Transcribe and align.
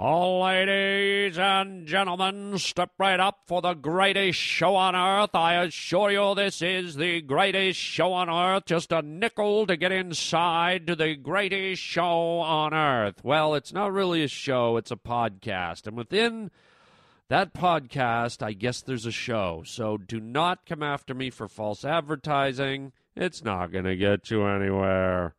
All 0.00 0.44
ladies 0.44 1.36
and 1.38 1.84
gentlemen, 1.84 2.56
step 2.58 2.92
right 2.98 3.18
up 3.18 3.40
for 3.48 3.60
the 3.60 3.74
greatest 3.74 4.38
show 4.38 4.76
on 4.76 4.94
earth. 4.94 5.34
I 5.34 5.54
assure 5.54 6.12
you, 6.12 6.36
this 6.36 6.62
is 6.62 6.94
the 6.94 7.20
greatest 7.20 7.80
show 7.80 8.12
on 8.12 8.30
earth. 8.30 8.66
Just 8.66 8.92
a 8.92 9.02
nickel 9.02 9.66
to 9.66 9.76
get 9.76 9.90
inside 9.90 10.86
to 10.86 10.94
the 10.94 11.16
greatest 11.16 11.82
show 11.82 12.38
on 12.38 12.72
earth. 12.72 13.24
Well, 13.24 13.56
it's 13.56 13.72
not 13.72 13.92
really 13.92 14.22
a 14.22 14.28
show, 14.28 14.76
it's 14.76 14.92
a 14.92 14.96
podcast. 14.96 15.88
And 15.88 15.96
within 15.96 16.52
that 17.28 17.52
podcast, 17.52 18.40
I 18.40 18.52
guess 18.52 18.80
there's 18.80 19.04
a 19.04 19.10
show. 19.10 19.64
So 19.66 19.96
do 19.96 20.20
not 20.20 20.64
come 20.64 20.84
after 20.84 21.12
me 21.12 21.28
for 21.30 21.48
false 21.48 21.84
advertising. 21.84 22.92
It's 23.16 23.42
not 23.42 23.72
going 23.72 23.86
to 23.86 23.96
get 23.96 24.30
you 24.30 24.46
anywhere. 24.46 25.34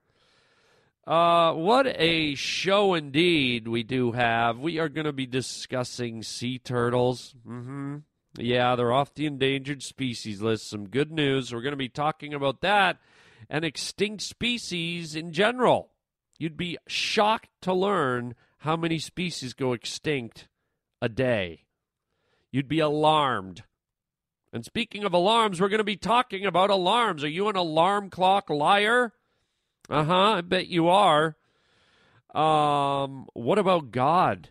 Uh, 1.09 1.53
what 1.53 1.87
a 1.87 2.35
show 2.35 2.93
indeed 2.93 3.67
we 3.67 3.81
do 3.81 4.11
have. 4.11 4.59
We 4.59 4.77
are 4.77 4.89
going 4.89 5.07
to 5.07 5.11
be 5.11 5.25
discussing 5.25 6.21
sea 6.21 6.59
turtles. 6.59 7.33
Mm-hmm. 7.47 7.97
Yeah, 8.37 8.75
they're 8.75 8.93
off 8.93 9.15
the 9.15 9.25
endangered 9.25 9.81
species 9.81 10.39
list. 10.39 10.69
Some 10.69 10.87
good 10.87 11.11
news. 11.11 11.51
We're 11.51 11.63
going 11.63 11.71
to 11.71 11.77
be 11.77 11.89
talking 11.89 12.35
about 12.35 12.61
that 12.61 12.99
and 13.49 13.65
extinct 13.65 14.21
species 14.21 15.15
in 15.15 15.31
general. 15.31 15.89
You'd 16.37 16.55
be 16.55 16.77
shocked 16.87 17.49
to 17.61 17.73
learn 17.73 18.35
how 18.59 18.77
many 18.77 18.99
species 18.99 19.55
go 19.55 19.73
extinct 19.73 20.47
a 21.01 21.09
day. 21.09 21.63
You'd 22.51 22.69
be 22.69 22.81
alarmed. 22.81 23.63
And 24.53 24.63
speaking 24.63 25.05
of 25.05 25.13
alarms, 25.13 25.59
we're 25.59 25.69
going 25.69 25.79
to 25.79 25.83
be 25.83 25.97
talking 25.97 26.45
about 26.45 26.69
alarms. 26.69 27.23
Are 27.23 27.29
you 27.29 27.49
an 27.49 27.55
alarm 27.55 28.11
clock 28.11 28.51
liar? 28.51 29.13
Uh 29.89 30.03
huh. 30.03 30.33
I 30.33 30.41
bet 30.41 30.67
you 30.67 30.87
are. 30.87 31.35
Um, 32.33 33.25
what 33.33 33.57
about 33.57 33.91
God? 33.91 34.49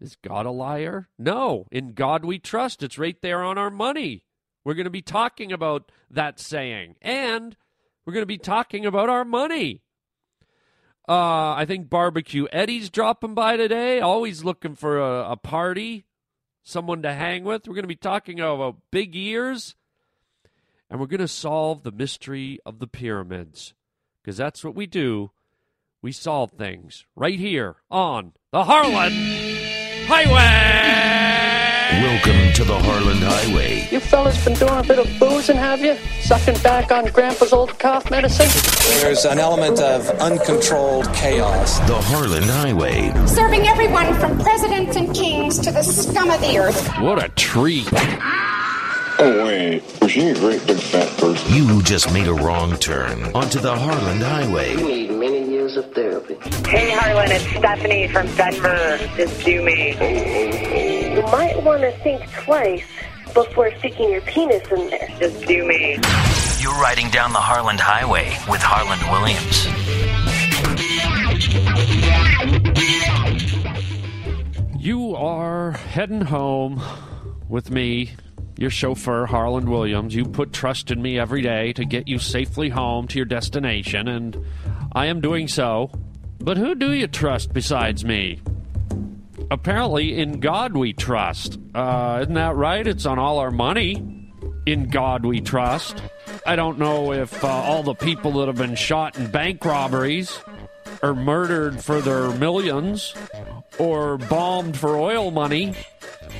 Is 0.00 0.16
God 0.16 0.46
a 0.46 0.50
liar? 0.50 1.08
No. 1.18 1.66
In 1.70 1.92
God 1.92 2.24
we 2.24 2.38
trust. 2.38 2.82
It's 2.82 2.98
right 2.98 3.20
there 3.22 3.42
on 3.42 3.58
our 3.58 3.70
money. 3.70 4.24
We're 4.64 4.74
going 4.74 4.84
to 4.84 4.90
be 4.90 5.02
talking 5.02 5.52
about 5.52 5.90
that 6.10 6.40
saying. 6.40 6.96
And 7.00 7.56
we're 8.04 8.12
going 8.12 8.22
to 8.22 8.26
be 8.26 8.38
talking 8.38 8.84
about 8.84 9.08
our 9.08 9.24
money. 9.24 9.82
Uh, 11.08 11.54
I 11.54 11.64
think 11.66 11.88
Barbecue 11.88 12.46
Eddie's 12.52 12.90
dropping 12.90 13.34
by 13.34 13.56
today, 13.56 14.00
always 14.00 14.44
looking 14.44 14.74
for 14.74 14.98
a, 14.98 15.30
a 15.30 15.36
party, 15.36 16.04
someone 16.62 17.00
to 17.02 17.14
hang 17.14 17.44
with. 17.44 17.66
We're 17.66 17.74
going 17.74 17.84
to 17.84 17.88
be 17.88 17.96
talking 17.96 18.40
about 18.40 18.76
big 18.90 19.16
ears, 19.16 19.74
and 20.90 21.00
we're 21.00 21.06
going 21.06 21.20
to 21.20 21.28
solve 21.28 21.82
the 21.82 21.92
mystery 21.92 22.58
of 22.66 22.78
the 22.78 22.86
pyramids 22.86 23.72
because 24.22 24.36
that's 24.36 24.64
what 24.64 24.74
we 24.74 24.86
do. 24.86 25.30
We 26.00 26.12
solve 26.12 26.52
things 26.52 27.06
right 27.16 27.38
here 27.38 27.76
on 27.90 28.34
the 28.52 28.64
Harland 28.64 29.14
Highway. 30.06 30.98
Welcome 31.90 32.52
to 32.52 32.64
the 32.64 32.78
Harland 32.78 33.20
Highway. 33.20 33.88
You 33.90 33.98
fellas 33.98 34.44
been 34.44 34.54
doing 34.54 34.78
a 34.78 34.82
bit 34.82 34.98
of 34.98 35.08
boozing, 35.18 35.56
have 35.56 35.80
you? 35.80 35.96
Sucking 36.20 36.62
back 36.62 36.92
on 36.92 37.06
Grandpa's 37.06 37.52
old 37.52 37.78
cough 37.78 38.10
medicine? 38.10 38.48
There's 39.00 39.24
an 39.24 39.38
element 39.38 39.80
of 39.80 40.08
uncontrolled 40.20 41.12
chaos. 41.14 41.78
The 41.88 41.96
Harland 41.96 42.44
Highway. 42.44 43.10
Serving 43.26 43.66
everyone 43.66 44.14
from 44.20 44.38
presidents 44.38 44.96
and 44.96 45.14
kings 45.14 45.58
to 45.60 45.72
the 45.72 45.82
scum 45.82 46.30
of 46.30 46.40
the 46.40 46.58
earth. 46.58 46.88
What 47.00 47.24
a 47.24 47.28
treat. 47.30 47.88
Oh, 49.20 49.46
wait. 49.46 49.82
Was 50.00 50.12
she 50.12 50.28
a 50.28 50.34
great 50.34 50.64
big 50.64 50.78
fat 50.78 51.08
person? 51.18 51.52
You 51.52 51.82
just 51.82 52.12
made 52.12 52.28
a 52.28 52.32
wrong 52.32 52.76
turn 52.76 53.24
onto 53.34 53.58
the 53.58 53.74
Harland 53.74 54.22
Highway. 54.22 54.76
You 54.76 54.86
need 54.86 55.10
many 55.10 55.50
years 55.50 55.76
of 55.76 55.92
therapy. 55.92 56.36
Hey 56.68 56.92
Harlan, 56.92 57.32
it's 57.32 57.44
Stephanie 57.46 58.06
from 58.06 58.26
Denver. 58.36 58.96
Just 59.16 59.44
do 59.44 59.60
me. 59.64 59.90
You 61.16 61.22
might 61.22 61.60
want 61.64 61.80
to 61.80 61.90
think 62.04 62.30
twice 62.30 62.84
before 63.34 63.76
sticking 63.78 64.08
your 64.08 64.20
penis 64.20 64.66
in 64.70 64.88
there. 64.88 65.08
Just 65.18 65.44
do 65.46 65.66
me. 65.66 65.98
You're 66.60 66.80
riding 66.80 67.10
down 67.10 67.32
the 67.32 67.40
Harland 67.40 67.80
Highway 67.80 68.38
with 68.48 68.60
Harland 68.62 69.02
Williams. 69.10 69.66
You 74.78 75.16
are 75.16 75.72
heading 75.72 76.20
home 76.20 76.80
with 77.48 77.72
me, 77.72 78.12
your 78.58 78.70
chauffeur, 78.70 79.24
Harland 79.26 79.68
Williams. 79.68 80.14
You 80.14 80.24
put 80.24 80.52
trust 80.52 80.90
in 80.90 81.00
me 81.00 81.18
every 81.18 81.42
day 81.42 81.72
to 81.74 81.84
get 81.84 82.08
you 82.08 82.18
safely 82.18 82.68
home 82.68 83.06
to 83.08 83.16
your 83.16 83.24
destination, 83.24 84.08
and 84.08 84.44
I 84.92 85.06
am 85.06 85.20
doing 85.20 85.46
so. 85.46 85.92
But 86.40 86.56
who 86.56 86.74
do 86.74 86.92
you 86.92 87.06
trust 87.06 87.52
besides 87.52 88.04
me? 88.04 88.40
Apparently, 89.50 90.18
in 90.18 90.40
God 90.40 90.76
we 90.76 90.92
trust. 90.92 91.58
Uh, 91.72 92.18
isn't 92.22 92.34
that 92.34 92.56
right? 92.56 92.86
It's 92.86 93.06
on 93.06 93.18
all 93.18 93.38
our 93.38 93.52
money. 93.52 94.24
In 94.66 94.88
God 94.88 95.24
we 95.24 95.40
trust. 95.40 96.02
I 96.44 96.56
don't 96.56 96.78
know 96.78 97.12
if 97.12 97.42
uh, 97.44 97.48
all 97.48 97.82
the 97.82 97.94
people 97.94 98.32
that 98.32 98.48
have 98.48 98.56
been 98.56 98.74
shot 98.74 99.16
in 99.16 99.30
bank 99.30 99.64
robberies 99.64 100.38
or 101.02 101.14
murdered 101.14 101.82
for 101.82 102.00
their 102.00 102.30
millions 102.32 103.14
or 103.78 104.18
bombed 104.18 104.76
for 104.76 104.96
oil 104.96 105.30
money 105.30 105.74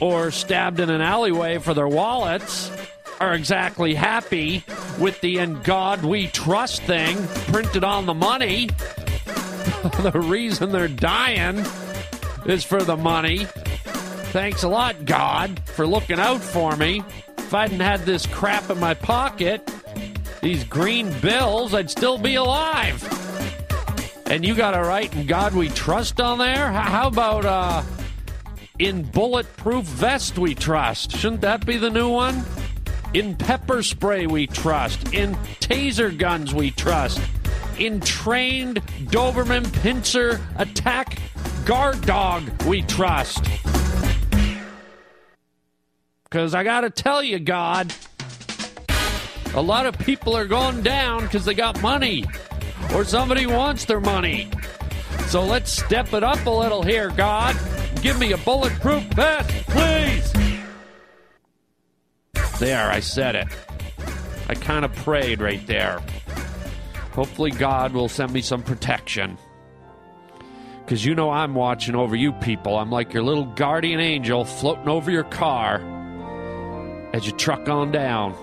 or 0.01 0.31
stabbed 0.31 0.81
in 0.81 0.91
an 0.91 1.01
alleyway 1.01 1.59
for 1.59 1.75
their 1.75 1.89
wallets 1.89 2.71
are 3.21 3.35
exactly 3.35 3.95
happy 3.95 4.65
with 4.99 5.21
the 5.21 5.39
in 5.39 5.61
God 5.63 6.05
we 6.05 6.29
trust 6.29 6.83
thing 6.83 7.17
printed 7.53 7.85
on 7.85 8.07
the 8.07 8.15
money. 8.15 8.67
the 10.03 10.21
reason 10.25 10.71
they're 10.71 10.89
dying 10.89 11.65
is 12.47 12.65
for 12.65 12.83
the 12.83 12.97
money. 12.97 13.47
Thanks 14.31 14.63
a 14.63 14.69
lot, 14.69 15.05
God, 15.05 15.59
for 15.67 15.87
looking 15.87 16.21
out 16.21 16.41
for 16.41 16.77
me. 16.77 17.03
If 17.39 17.55
I 17.55 17.63
hadn't 17.63 17.81
had 17.81 18.01
this 18.01 18.27
crap 18.27 18.71
in 18.71 18.79
my 18.79 18.95
pocket, 18.95 19.69
these 20.41 20.65
green 20.65 21.13
bills, 21.21 21.75
I'd 21.75 21.91
still 21.91 22.19
be 22.19 22.35
alive. 22.35 23.28
And 24.31 24.45
you 24.45 24.55
got 24.55 24.73
to 24.73 24.81
write 24.81 25.15
in 25.15 25.27
God 25.27 25.55
we 25.55 25.71
trust 25.71 26.21
on 26.21 26.37
there? 26.37 26.71
How 26.71 27.09
about 27.09 27.47
uh, 27.47 27.83
in 28.79 29.03
bulletproof 29.03 29.87
vest 29.87 30.39
we 30.39 30.55
trust? 30.55 31.13
Shouldn't 31.17 31.41
that 31.41 31.65
be 31.65 31.79
the 31.79 31.89
new 31.89 32.11
one? 32.11 32.45
In 33.15 33.35
pepper 33.35 33.83
spray 33.83 34.27
we 34.27 34.47
trust. 34.47 35.15
In 35.15 35.35
taser 35.61 36.17
guns 36.17 36.53
we 36.53 36.73
trust. 36.73 37.23
In 37.79 38.01
trained 38.01 38.83
Doberman 39.07 39.65
pinscher 39.65 40.43
attack 40.59 41.19
guard 41.65 42.03
dog 42.03 42.43
we 42.65 42.83
trust. 42.83 43.43
Because 46.25 46.55
I 46.55 46.65
got 46.65 46.83
to 46.83 46.91
tell 46.91 47.23
you, 47.23 47.39
God, 47.39 47.95
a 49.55 49.63
lot 49.63 49.87
of 49.87 49.99
people 49.99 50.37
are 50.37 50.47
going 50.47 50.83
down 50.83 51.23
because 51.23 51.47
they 51.47 51.55
got 51.55 51.81
money 51.81 52.27
or 52.95 53.05
somebody 53.05 53.47
wants 53.47 53.85
their 53.85 54.01
money. 54.01 54.51
So 55.27 55.45
let's 55.45 55.71
step 55.71 56.13
it 56.15 56.23
up 56.23 56.45
a 56.47 56.51
little 56.51 56.83
here, 56.83 57.11
God. 57.11 57.57
Give 58.03 58.19
me 58.19 58.33
a 58.33 58.39
bulletproof 58.39 59.03
vest, 59.15 59.51
please. 59.67 60.33
There, 62.59 62.91
I 62.91 63.01
said 63.01 63.37
it. 63.37 63.49
I 64.49 64.55
kind 64.55 64.85
of 64.85 64.95
prayed 64.97 65.41
right 65.41 65.65
there. 65.67 66.01
Hopefully, 67.13 67.51
God 67.51 67.93
will 67.93 68.09
send 68.09 68.33
me 68.33 68.41
some 68.41 68.63
protection. 68.63 69.37
Because 70.85 71.05
you 71.05 71.15
know 71.15 71.31
I'm 71.31 71.55
watching 71.55 71.95
over 71.95 72.17
you 72.17 72.33
people. 72.33 72.79
I'm 72.79 72.91
like 72.91 73.13
your 73.13 73.23
little 73.23 73.45
guardian 73.45 74.01
angel 74.01 74.45
floating 74.45 74.89
over 74.89 75.11
your 75.11 75.25
car 75.25 75.83
as 77.13 77.27
you 77.27 77.33
truck 77.33 77.69
on 77.69 77.93
down 77.93 78.35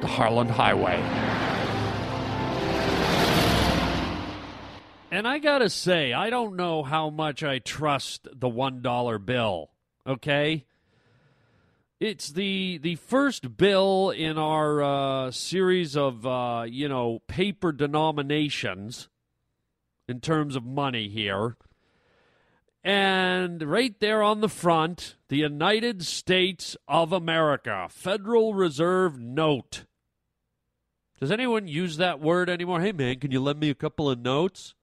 the 0.00 0.06
Harland 0.06 0.50
Highway. 0.50 1.49
And 5.20 5.28
I 5.28 5.38
gotta 5.38 5.68
say, 5.68 6.14
I 6.14 6.30
don't 6.30 6.56
know 6.56 6.82
how 6.82 7.10
much 7.10 7.42
I 7.42 7.58
trust 7.58 8.26
the 8.32 8.48
one 8.48 8.80
dollar 8.80 9.18
bill. 9.18 9.68
Okay, 10.06 10.64
it's 12.00 12.30
the 12.30 12.78
the 12.78 12.94
first 12.94 13.58
bill 13.58 14.08
in 14.08 14.38
our 14.38 14.82
uh, 14.82 15.30
series 15.30 15.94
of 15.94 16.24
uh, 16.24 16.64
you 16.66 16.88
know 16.88 17.18
paper 17.28 17.70
denominations 17.70 19.10
in 20.08 20.20
terms 20.20 20.56
of 20.56 20.64
money 20.64 21.10
here. 21.10 21.58
And 22.82 23.62
right 23.62 24.00
there 24.00 24.22
on 24.22 24.40
the 24.40 24.48
front, 24.48 25.16
the 25.28 25.36
United 25.36 26.02
States 26.02 26.78
of 26.88 27.12
America, 27.12 27.88
Federal 27.90 28.54
Reserve 28.54 29.20
Note. 29.20 29.84
Does 31.20 31.30
anyone 31.30 31.68
use 31.68 31.98
that 31.98 32.20
word 32.20 32.48
anymore? 32.48 32.80
Hey 32.80 32.92
man, 32.92 33.20
can 33.20 33.30
you 33.30 33.40
lend 33.40 33.60
me 33.60 33.68
a 33.68 33.74
couple 33.74 34.08
of 34.08 34.18
notes? 34.18 34.74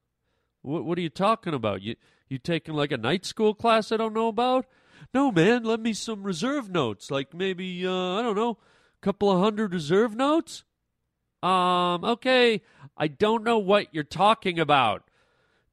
What, 0.67 0.85
what 0.85 0.97
are 0.97 1.01
you 1.01 1.09
talking 1.09 1.53
about? 1.53 1.81
You 1.81 1.95
you 2.27 2.37
taking 2.37 2.75
like 2.75 2.91
a 2.91 2.97
night 2.97 3.25
school 3.25 3.53
class 3.53 3.91
I 3.91 3.97
don't 3.97 4.13
know 4.13 4.27
about? 4.27 4.65
No, 5.13 5.31
man, 5.31 5.63
lend 5.63 5.81
me 5.81 5.93
some 5.93 6.23
reserve 6.23 6.69
notes, 6.69 7.09
like 7.09 7.33
maybe 7.33 7.87
uh, 7.87 7.91
I 7.91 8.21
don't 8.21 8.35
know, 8.35 8.51
a 8.51 9.01
couple 9.01 9.31
of 9.31 9.39
hundred 9.39 9.73
reserve 9.73 10.15
notes. 10.15 10.63
Um, 11.41 12.03
okay, 12.03 12.61
I 12.97 13.07
don't 13.07 13.43
know 13.43 13.57
what 13.57 13.93
you're 13.93 14.03
talking 14.03 14.59
about. 14.59 15.03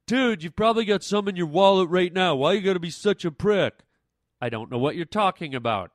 Dude, 0.07 0.43
you've 0.43 0.55
probably 0.55 0.85
got 0.85 1.03
some 1.03 1.27
in 1.27 1.35
your 1.35 1.47
wallet 1.47 1.89
right 1.89 2.13
now. 2.13 2.35
Why 2.35 2.53
you 2.53 2.61
gotta 2.61 2.79
be 2.79 2.91
such 2.91 3.25
a 3.25 3.31
prick? 3.31 3.73
I 4.39 4.49
don't 4.49 4.71
know 4.71 4.77
what 4.77 4.95
you're 4.95 5.05
talking 5.05 5.53
about. 5.55 5.91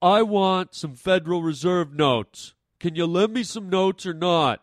I 0.00 0.22
want 0.22 0.74
some 0.74 0.94
Federal 0.94 1.42
Reserve 1.42 1.92
notes. 1.92 2.54
Can 2.78 2.94
you 2.94 3.04
lend 3.04 3.34
me 3.34 3.42
some 3.42 3.68
notes 3.68 4.06
or 4.06 4.14
not? 4.14 4.62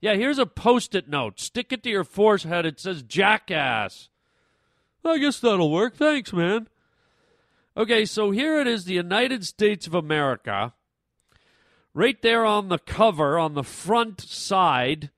Yeah, 0.00 0.14
here's 0.14 0.38
a 0.38 0.46
post 0.46 0.94
it 0.94 1.08
note. 1.08 1.38
Stick 1.38 1.72
it 1.72 1.82
to 1.82 1.90
your 1.90 2.04
forehead. 2.04 2.64
It 2.64 2.80
says 2.80 3.02
jackass. 3.02 4.08
I 5.04 5.18
guess 5.18 5.40
that'll 5.40 5.70
work. 5.70 5.96
Thanks, 5.96 6.32
man. 6.32 6.68
Okay, 7.76 8.04
so 8.04 8.30
here 8.30 8.60
it 8.60 8.66
is 8.66 8.84
the 8.84 8.94
United 8.94 9.44
States 9.44 9.86
of 9.86 9.94
America. 9.94 10.74
Right 11.92 12.20
there 12.22 12.44
on 12.44 12.68
the 12.68 12.78
cover, 12.78 13.38
on 13.38 13.54
the 13.54 13.64
front 13.64 14.20
side, 14.20 15.10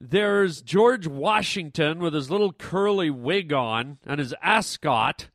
there's 0.00 0.60
George 0.62 1.06
Washington 1.06 1.98
with 1.98 2.14
his 2.14 2.30
little 2.30 2.52
curly 2.52 3.10
wig 3.10 3.52
on 3.52 3.98
and 4.06 4.18
his 4.18 4.34
ascot. 4.42 5.28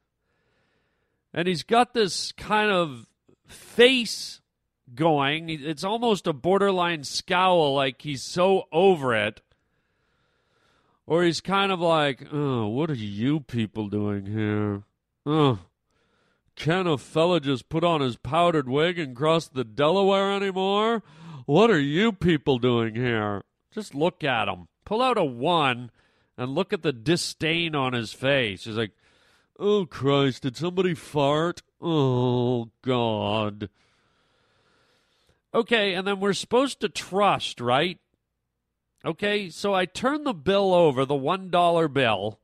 And 1.34 1.48
he's 1.48 1.64
got 1.64 1.94
this 1.94 2.32
kind 2.34 2.72
of 2.72 3.08
face 3.48 4.41
going. 4.96 5.50
It's 5.50 5.84
almost 5.84 6.28
a 6.28 6.34
borderline 6.34 7.04
scowl, 7.04 7.74
like 7.74 8.02
he's 8.02 8.24
so 8.24 8.68
over 8.72 9.16
it. 9.16 9.42
Or 11.08 11.24
he's 11.24 11.42
kind 11.42 11.72
of 11.72 11.80
like, 11.80 12.28
oh, 12.32 12.68
what 12.68 12.90
are 12.90 12.94
you 12.94 13.42
people 13.42 13.88
doing 13.88 14.28
here? 14.28 14.84
Oh, 15.26 15.60
can 16.56 16.88
a 16.88 16.98
fella 16.98 17.40
just 17.40 17.70
put 17.70 17.84
on 17.84 18.02
his 18.02 18.16
powdered 18.16 18.70
wig 18.70 19.00
and 19.00 19.16
cross 19.16 19.48
the 19.48 19.64
Delaware 19.64 20.32
anymore? 20.32 21.04
What 21.46 21.72
are 21.72 21.80
you 21.80 22.12
people 22.12 22.60
doing 22.60 22.96
here? 22.96 23.44
Just 23.74 23.96
look 23.96 24.24
at 24.24 24.48
him. 24.48 24.68
Pull 24.86 25.02
out 25.02 25.18
a 25.18 25.24
one 25.24 25.92
and 26.38 26.56
look 26.56 26.72
at 26.72 26.82
the 26.82 26.94
disdain 26.94 27.76
on 27.76 27.94
his 27.94 28.14
face. 28.14 28.66
He's 28.66 28.78
like, 28.78 28.92
oh, 29.60 29.86
Christ, 29.86 30.44
did 30.44 30.56
somebody 30.56 30.94
fart? 30.94 31.62
Oh, 31.82 32.70
God. 32.84 33.70
Okay, 35.54 35.94
and 35.94 36.08
then 36.08 36.20
we're 36.20 36.34
supposed 36.34 36.80
to 36.82 36.90
trust, 36.90 37.60
right? 37.60 38.00
Okay, 39.04 39.50
so 39.50 39.74
I 39.74 39.86
turn 39.86 40.24
the 40.24 40.34
bill 40.34 40.74
over, 40.74 41.06
the 41.06 41.16
$1 41.16 41.94
bill, 41.94 42.40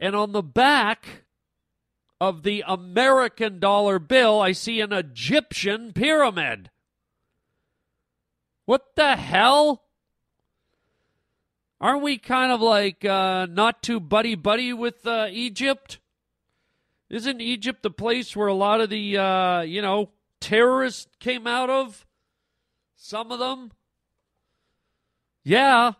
and 0.00 0.16
on 0.16 0.32
the 0.32 0.42
back 0.42 1.24
of 2.20 2.42
the 2.42 2.64
American 2.66 3.60
dollar 3.60 3.98
bill, 3.98 4.40
I 4.40 4.52
see 4.52 4.80
an 4.80 4.92
Egyptian 4.92 5.92
pyramid. 5.92 6.70
What 8.64 8.96
the 8.96 9.16
hell? 9.16 9.82
Aren't 11.80 12.02
we 12.02 12.16
kind 12.16 12.50
of 12.50 12.62
like 12.62 13.04
uh, 13.04 13.46
not 13.46 13.82
too 13.82 14.00
buddy 14.00 14.34
buddy 14.34 14.72
with 14.72 15.06
uh, 15.06 15.28
Egypt? 15.30 15.98
Isn't 17.10 17.42
Egypt 17.42 17.82
the 17.82 17.90
place 17.90 18.34
where 18.34 18.48
a 18.48 18.54
lot 18.54 18.80
of 18.80 18.88
the, 18.88 19.18
uh, 19.18 19.60
you 19.60 19.82
know, 19.82 20.10
terrorists 20.44 21.06
came 21.20 21.46
out 21.46 21.70
of? 21.70 22.06
Some 22.96 23.32
of 23.32 23.38
them? 23.38 23.72
Yeah. 25.42 25.92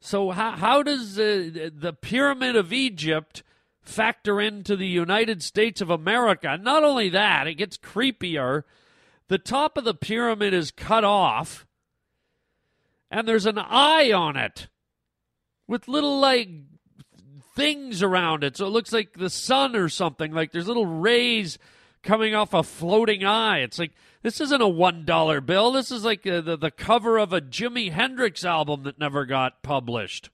So, 0.00 0.30
how, 0.30 0.52
how 0.52 0.82
does 0.82 1.18
uh, 1.18 1.70
the 1.74 1.96
Pyramid 1.98 2.54
of 2.54 2.70
Egypt 2.70 3.42
factor 3.80 4.42
into 4.42 4.76
the 4.76 4.86
United 4.86 5.42
States 5.42 5.80
of 5.80 5.88
America? 5.88 6.58
Not 6.60 6.84
only 6.84 7.08
that, 7.08 7.46
it 7.46 7.54
gets 7.54 7.78
creepier. 7.78 8.64
The 9.28 9.38
top 9.38 9.78
of 9.78 9.84
the 9.84 9.94
pyramid 9.94 10.52
is 10.52 10.70
cut 10.70 11.04
off, 11.04 11.66
and 13.10 13.26
there's 13.26 13.46
an 13.46 13.58
eye 13.58 14.12
on 14.12 14.36
it 14.36 14.68
with 15.66 15.88
little, 15.88 16.20
like, 16.20 16.50
things 17.54 18.02
around 18.02 18.44
it. 18.44 18.58
So 18.58 18.66
it 18.66 18.70
looks 18.70 18.92
like 18.92 19.14
the 19.14 19.30
sun 19.30 19.76
or 19.76 19.88
something. 19.88 20.32
Like 20.32 20.52
there's 20.52 20.68
little 20.68 20.86
rays 20.86 21.58
coming 22.02 22.34
off 22.34 22.54
a 22.54 22.62
floating 22.62 23.24
eye. 23.24 23.58
It's 23.58 23.78
like 23.78 23.92
this 24.22 24.40
isn't 24.40 24.60
a 24.60 24.68
one 24.68 25.04
dollar 25.04 25.40
bill. 25.40 25.72
This 25.72 25.90
is 25.90 26.04
like 26.04 26.26
a, 26.26 26.40
the 26.42 26.56
the 26.56 26.70
cover 26.70 27.18
of 27.18 27.32
a 27.32 27.40
Jimi 27.40 27.92
Hendrix 27.92 28.44
album 28.44 28.82
that 28.84 28.98
never 28.98 29.24
got 29.24 29.62
published. 29.62 30.30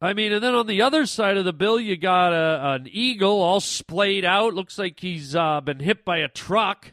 I 0.00 0.12
mean, 0.12 0.32
and 0.32 0.42
then 0.42 0.54
on 0.54 0.66
the 0.66 0.82
other 0.82 1.06
side 1.06 1.38
of 1.38 1.46
the 1.46 1.54
bill, 1.54 1.80
you 1.80 1.96
got 1.96 2.32
a, 2.34 2.74
an 2.74 2.86
eagle 2.90 3.40
all 3.40 3.60
splayed 3.60 4.26
out. 4.26 4.52
Looks 4.52 4.78
like 4.78 5.00
he's 5.00 5.34
uh, 5.34 5.62
been 5.62 5.80
hit 5.80 6.04
by 6.04 6.18
a 6.18 6.28
truck. 6.28 6.92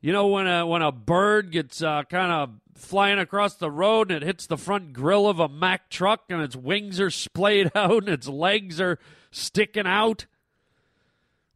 You 0.00 0.12
know, 0.12 0.28
when 0.28 0.46
a 0.46 0.66
when 0.66 0.82
a 0.82 0.92
bird 0.92 1.50
gets 1.50 1.82
uh, 1.82 2.04
kind 2.04 2.32
of 2.32 2.50
flying 2.74 3.18
across 3.18 3.54
the 3.56 3.70
road 3.70 4.10
and 4.10 4.22
it 4.22 4.26
hits 4.26 4.46
the 4.46 4.56
front 4.56 4.92
grill 4.92 5.28
of 5.28 5.38
a 5.38 5.48
Mack 5.48 5.88
truck 5.90 6.24
and 6.28 6.42
its 6.42 6.56
wings 6.56 7.00
are 7.00 7.10
splayed 7.10 7.70
out 7.74 8.04
and 8.04 8.08
its 8.08 8.28
legs 8.28 8.80
are 8.80 8.98
sticking 9.30 9.86
out. 9.86 10.26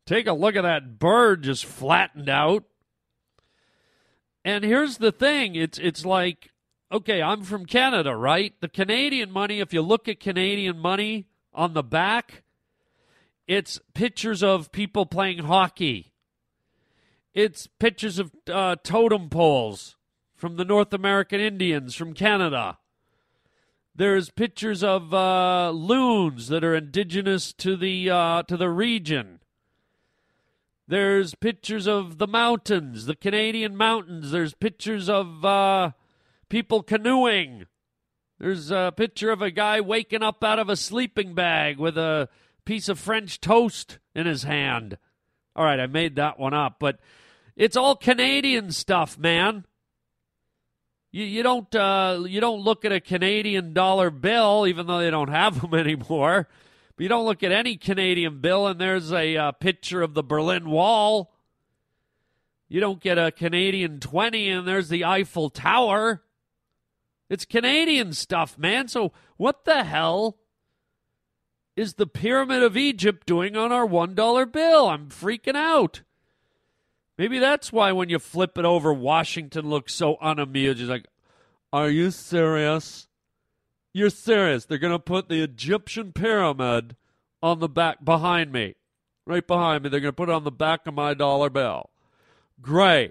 Take 0.09 0.27
a 0.27 0.33
look 0.33 0.57
at 0.57 0.63
that 0.63 0.99
bird 0.99 1.43
just 1.43 1.67
flattened 1.67 2.31
out. 2.31 2.65
And 4.43 4.65
here's 4.65 4.97
the 4.97 5.13
thing, 5.13 5.55
it's 5.55 5.77
it's 5.77 6.03
like 6.03 6.51
okay, 6.91 7.21
I'm 7.21 7.43
from 7.43 7.67
Canada, 7.67 8.17
right? 8.17 8.55
The 8.63 8.71
Canadian 8.71 9.31
money, 9.31 9.61
if 9.61 9.75
you 9.75 9.83
look 9.83 10.09
at 10.09 10.19
Canadian 10.19 10.79
money 10.79 11.27
on 11.53 11.75
the 11.75 11.83
back, 11.83 12.43
it's 13.47 13.81
pictures 13.93 14.43
of 14.43 14.73
people 14.73 15.05
playing 15.05 15.41
hockey. 15.41 16.15
It's 17.35 17.67
pictures 17.67 18.19
of 18.19 18.33
uh, 18.51 18.77
totem 18.83 19.29
poles 19.29 19.97
from 20.35 20.57
the 20.57 20.65
North 20.65 20.95
American 20.95 21.39
Indians 21.39 21.95
from 21.95 22.15
Canada. 22.15 22.79
There's 23.95 24.31
pictures 24.31 24.83
of 24.83 25.13
uh, 25.13 25.69
loons 25.69 26.49
that 26.49 26.65
are 26.65 26.75
indigenous 26.75 27.53
to 27.53 27.77
the 27.77 28.09
uh, 28.09 28.43
to 28.45 28.57
the 28.57 28.71
region. 28.71 29.38
There's 30.89 31.35
pictures 31.35 31.87
of 31.87 32.17
the 32.17 32.27
mountains, 32.27 33.05
the 33.05 33.15
Canadian 33.15 33.77
mountains. 33.77 34.31
There's 34.31 34.55
pictures 34.55 35.11
of 35.11 35.45
uh, 35.45 35.91
people 36.49 36.83
canoeing. 36.83 37.67
There's 38.39 38.71
a 38.71 38.91
picture 38.97 39.31
of 39.31 39.43
a 39.43 39.51
guy 39.51 39.83
waking 39.83 40.23
up 40.23 40.43
out 40.43 40.59
of 40.59 40.71
a 40.71 40.77
sleeping 40.77 41.35
bag 41.35 41.77
with 41.77 41.99
a 41.99 42.31
piece 42.65 42.89
of 42.89 42.99
French 42.99 43.39
toast 43.39 43.99
in 44.15 44.25
his 44.25 44.45
hand. 44.45 44.97
All 45.55 45.65
right, 45.65 45.79
I 45.79 45.87
made 45.89 46.17
that 46.17 46.39
one 46.39 46.55
up, 46.55 46.77
but 46.81 46.99
it's 47.55 47.77
all 47.77 47.95
Canadian 47.95 48.73
stuff, 48.73 49.19
man. 49.19 49.67
You, 51.11 51.25
you 51.25 51.43
don't 51.43 51.75
uh, 51.75 52.23
you 52.27 52.41
don't 52.41 52.63
look 52.63 52.87
at 52.87 52.93
a 52.93 53.01
Canadian 53.01 53.75
dollar 53.75 54.09
bill, 54.11 54.67
even 54.67 54.87
though 54.87 55.01
they 55.01 55.11
don't 55.11 55.29
have 55.29 55.61
them 55.61 55.75
anymore. 55.79 56.49
But 56.99 57.05
you 57.05 57.09
don't 57.11 57.27
look 57.27 57.45
at 57.45 57.53
any 57.53 57.77
Canadian 57.77 58.41
bill, 58.41 58.67
and 58.67 58.81
there's 58.81 59.13
a 59.13 59.37
uh, 59.37 59.53
picture 59.53 60.03
of 60.03 60.15
the 60.15 60.23
Berlin 60.25 60.69
Wall. 60.69 61.33
You 62.69 62.81
don't 62.81 63.01
get 63.01 63.19
a 63.19 63.31
Canadian 63.31 64.01
twenty, 64.01 64.49
and 64.49 64.67
there's 64.67 64.89
the 64.89 65.05
Eiffel 65.05 65.49
Tower. 65.49 66.25
It's 67.31 67.45
Canadian 67.45 68.15
stuff, 68.15 68.59
man. 68.59 68.89
So 68.89 69.13
what 69.37 69.65
the 69.65 69.85
hell 69.85 70.39
is 71.77 71.95
the 71.95 72.07
Pyramid 72.09 72.65
of 72.65 72.77
Egypt 72.77 73.29
doing 73.29 73.57
on 73.57 73.71
our 73.71 73.87
one 73.87 74.17
dollar 74.17 74.45
bill? 74.45 74.89
I'm 74.89 75.09
freaking 75.09 75.55
out. 75.55 76.03
Maybe 77.17 77.39
that's 77.39 77.73
why 77.73 77.93
when 77.93 78.09
you 78.09 78.19
flip 78.19 78.59
it 78.59 78.65
over, 78.65 78.93
Washington 78.93 79.71
looks 79.71 79.95
so 79.95 80.17
unamused. 80.21 80.81
He's 80.81 80.89
like, 80.89 81.07
Are 81.73 81.91
you 81.91 82.11
serious? 82.11 83.08
You're 83.99 84.11
serious. 84.11 84.65
They're 84.65 84.79
going 84.79 84.93
to 84.93 85.01
put 85.01 85.29
the 85.29 85.43
Egyptian 85.43 86.13
pyramid 86.13 86.95
on 87.43 87.59
the 87.59 87.69
back 87.69 88.05
behind 88.05 88.53
me. 88.53 88.77
Right 89.27 89.45
behind 89.45 89.83
me. 89.83 89.91
They're 89.91 89.99
going 89.99 90.13
to 90.13 90.17
put 90.17 90.29
it 90.29 90.35
on 90.37 90.45
the 90.45 90.53
back 90.53 90.87
of 90.87 90.95
my 90.95 91.15
dollar 91.15 91.51
bill. 91.51 91.91
Great. 92.63 93.11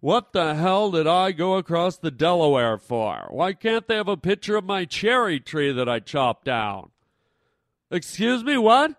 What 0.00 0.32
the 0.32 0.54
hell 0.54 0.90
did 0.92 1.06
I 1.06 1.32
go 1.32 1.56
across 1.56 1.98
the 1.98 2.10
Delaware 2.10 2.78
for? 2.78 3.26
Why 3.28 3.52
can't 3.52 3.86
they 3.86 3.96
have 3.96 4.08
a 4.08 4.16
picture 4.16 4.56
of 4.56 4.64
my 4.64 4.86
cherry 4.86 5.40
tree 5.40 5.72
that 5.72 5.90
I 5.90 6.00
chopped 6.00 6.46
down? 6.46 6.88
Excuse 7.90 8.42
me, 8.42 8.56
what? 8.56 8.94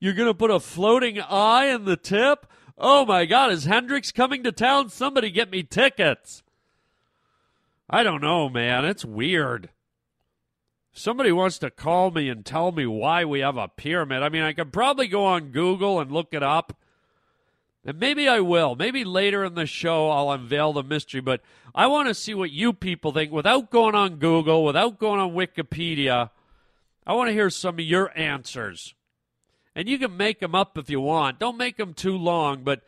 You're 0.00 0.12
going 0.12 0.28
to 0.28 0.34
put 0.34 0.50
a 0.50 0.60
floating 0.60 1.18
eye 1.18 1.64
in 1.68 1.86
the 1.86 1.96
tip? 1.96 2.46
Oh 2.76 3.06
my 3.06 3.24
God, 3.24 3.52
is 3.52 3.64
Hendrix 3.64 4.12
coming 4.12 4.42
to 4.42 4.52
town? 4.52 4.90
Somebody 4.90 5.30
get 5.30 5.50
me 5.50 5.62
tickets. 5.62 6.42
I 7.88 8.02
don't 8.02 8.20
know, 8.20 8.50
man. 8.50 8.84
It's 8.84 9.02
weird. 9.02 9.70
Somebody 10.98 11.30
wants 11.30 11.58
to 11.60 11.70
call 11.70 12.10
me 12.10 12.28
and 12.28 12.44
tell 12.44 12.72
me 12.72 12.84
why 12.84 13.24
we 13.24 13.38
have 13.40 13.56
a 13.56 13.68
pyramid. 13.68 14.22
I 14.22 14.28
mean, 14.28 14.42
I 14.42 14.52
could 14.52 14.72
probably 14.72 15.06
go 15.06 15.24
on 15.24 15.52
Google 15.52 16.00
and 16.00 16.10
look 16.10 16.34
it 16.34 16.42
up. 16.42 16.76
And 17.84 18.00
maybe 18.00 18.28
I 18.28 18.40
will. 18.40 18.74
Maybe 18.74 19.04
later 19.04 19.44
in 19.44 19.54
the 19.54 19.64
show 19.64 20.10
I'll 20.10 20.32
unveil 20.32 20.72
the 20.72 20.82
mystery, 20.82 21.20
but 21.20 21.40
I 21.74 21.86
want 21.86 22.08
to 22.08 22.14
see 22.14 22.34
what 22.34 22.50
you 22.50 22.72
people 22.72 23.12
think 23.12 23.30
without 23.30 23.70
going 23.70 23.94
on 23.94 24.16
Google, 24.16 24.64
without 24.64 24.98
going 24.98 25.20
on 25.20 25.30
Wikipedia. 25.30 26.30
I 27.06 27.14
want 27.14 27.28
to 27.28 27.32
hear 27.32 27.48
some 27.48 27.76
of 27.76 27.84
your 27.84 28.10
answers 28.18 28.94
and 29.76 29.88
you 29.88 29.98
can 29.98 30.16
make 30.16 30.40
them 30.40 30.56
up 30.56 30.76
if 30.76 30.90
you 30.90 31.00
want. 31.00 31.38
Don't 31.38 31.56
make 31.56 31.76
them 31.76 31.94
too 31.94 32.16
long, 32.16 32.64
but 32.64 32.82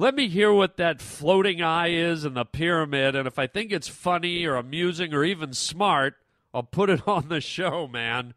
Let 0.00 0.14
me 0.14 0.28
hear 0.28 0.52
what 0.52 0.76
that 0.76 1.02
floating 1.02 1.60
eye 1.60 1.88
is 1.88 2.24
in 2.24 2.34
the 2.34 2.44
pyramid, 2.44 3.16
and 3.16 3.26
if 3.26 3.36
I 3.36 3.48
think 3.48 3.72
it's 3.72 3.88
funny 3.88 4.44
or 4.46 4.54
amusing 4.54 5.12
or 5.12 5.24
even 5.24 5.52
smart, 5.52 6.14
I'll 6.52 6.62
put 6.62 6.90
it 6.90 7.02
on 7.06 7.28
the 7.28 7.40
show, 7.40 7.86
man. 7.86 8.34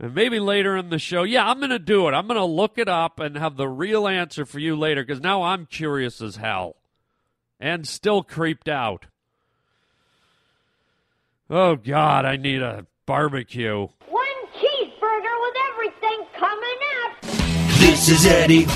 And 0.00 0.14
maybe 0.14 0.38
later 0.38 0.76
in 0.76 0.90
the 0.90 0.98
show, 0.98 1.24
yeah, 1.24 1.48
I'm 1.48 1.58
going 1.58 1.70
to 1.70 1.78
do 1.78 2.06
it. 2.08 2.12
I'm 2.12 2.28
going 2.28 2.38
to 2.38 2.44
look 2.44 2.78
it 2.78 2.88
up 2.88 3.18
and 3.18 3.36
have 3.36 3.56
the 3.56 3.68
real 3.68 4.06
answer 4.06 4.46
for 4.46 4.60
you 4.60 4.76
later 4.76 5.04
because 5.04 5.20
now 5.20 5.42
I'm 5.42 5.66
curious 5.66 6.20
as 6.20 6.36
hell 6.36 6.76
and 7.58 7.86
still 7.86 8.22
creeped 8.22 8.68
out. 8.68 9.06
Oh, 11.50 11.76
God, 11.76 12.24
I 12.24 12.36
need 12.36 12.62
a 12.62 12.86
barbecue. 13.06 13.88
One 14.08 14.26
cheeseburger 14.54 15.40
with 15.40 15.56
everything 15.72 16.26
coming 16.36 16.78
out. 16.94 17.22
This 17.80 18.08
is 18.08 18.26
Eddie. 18.26 18.66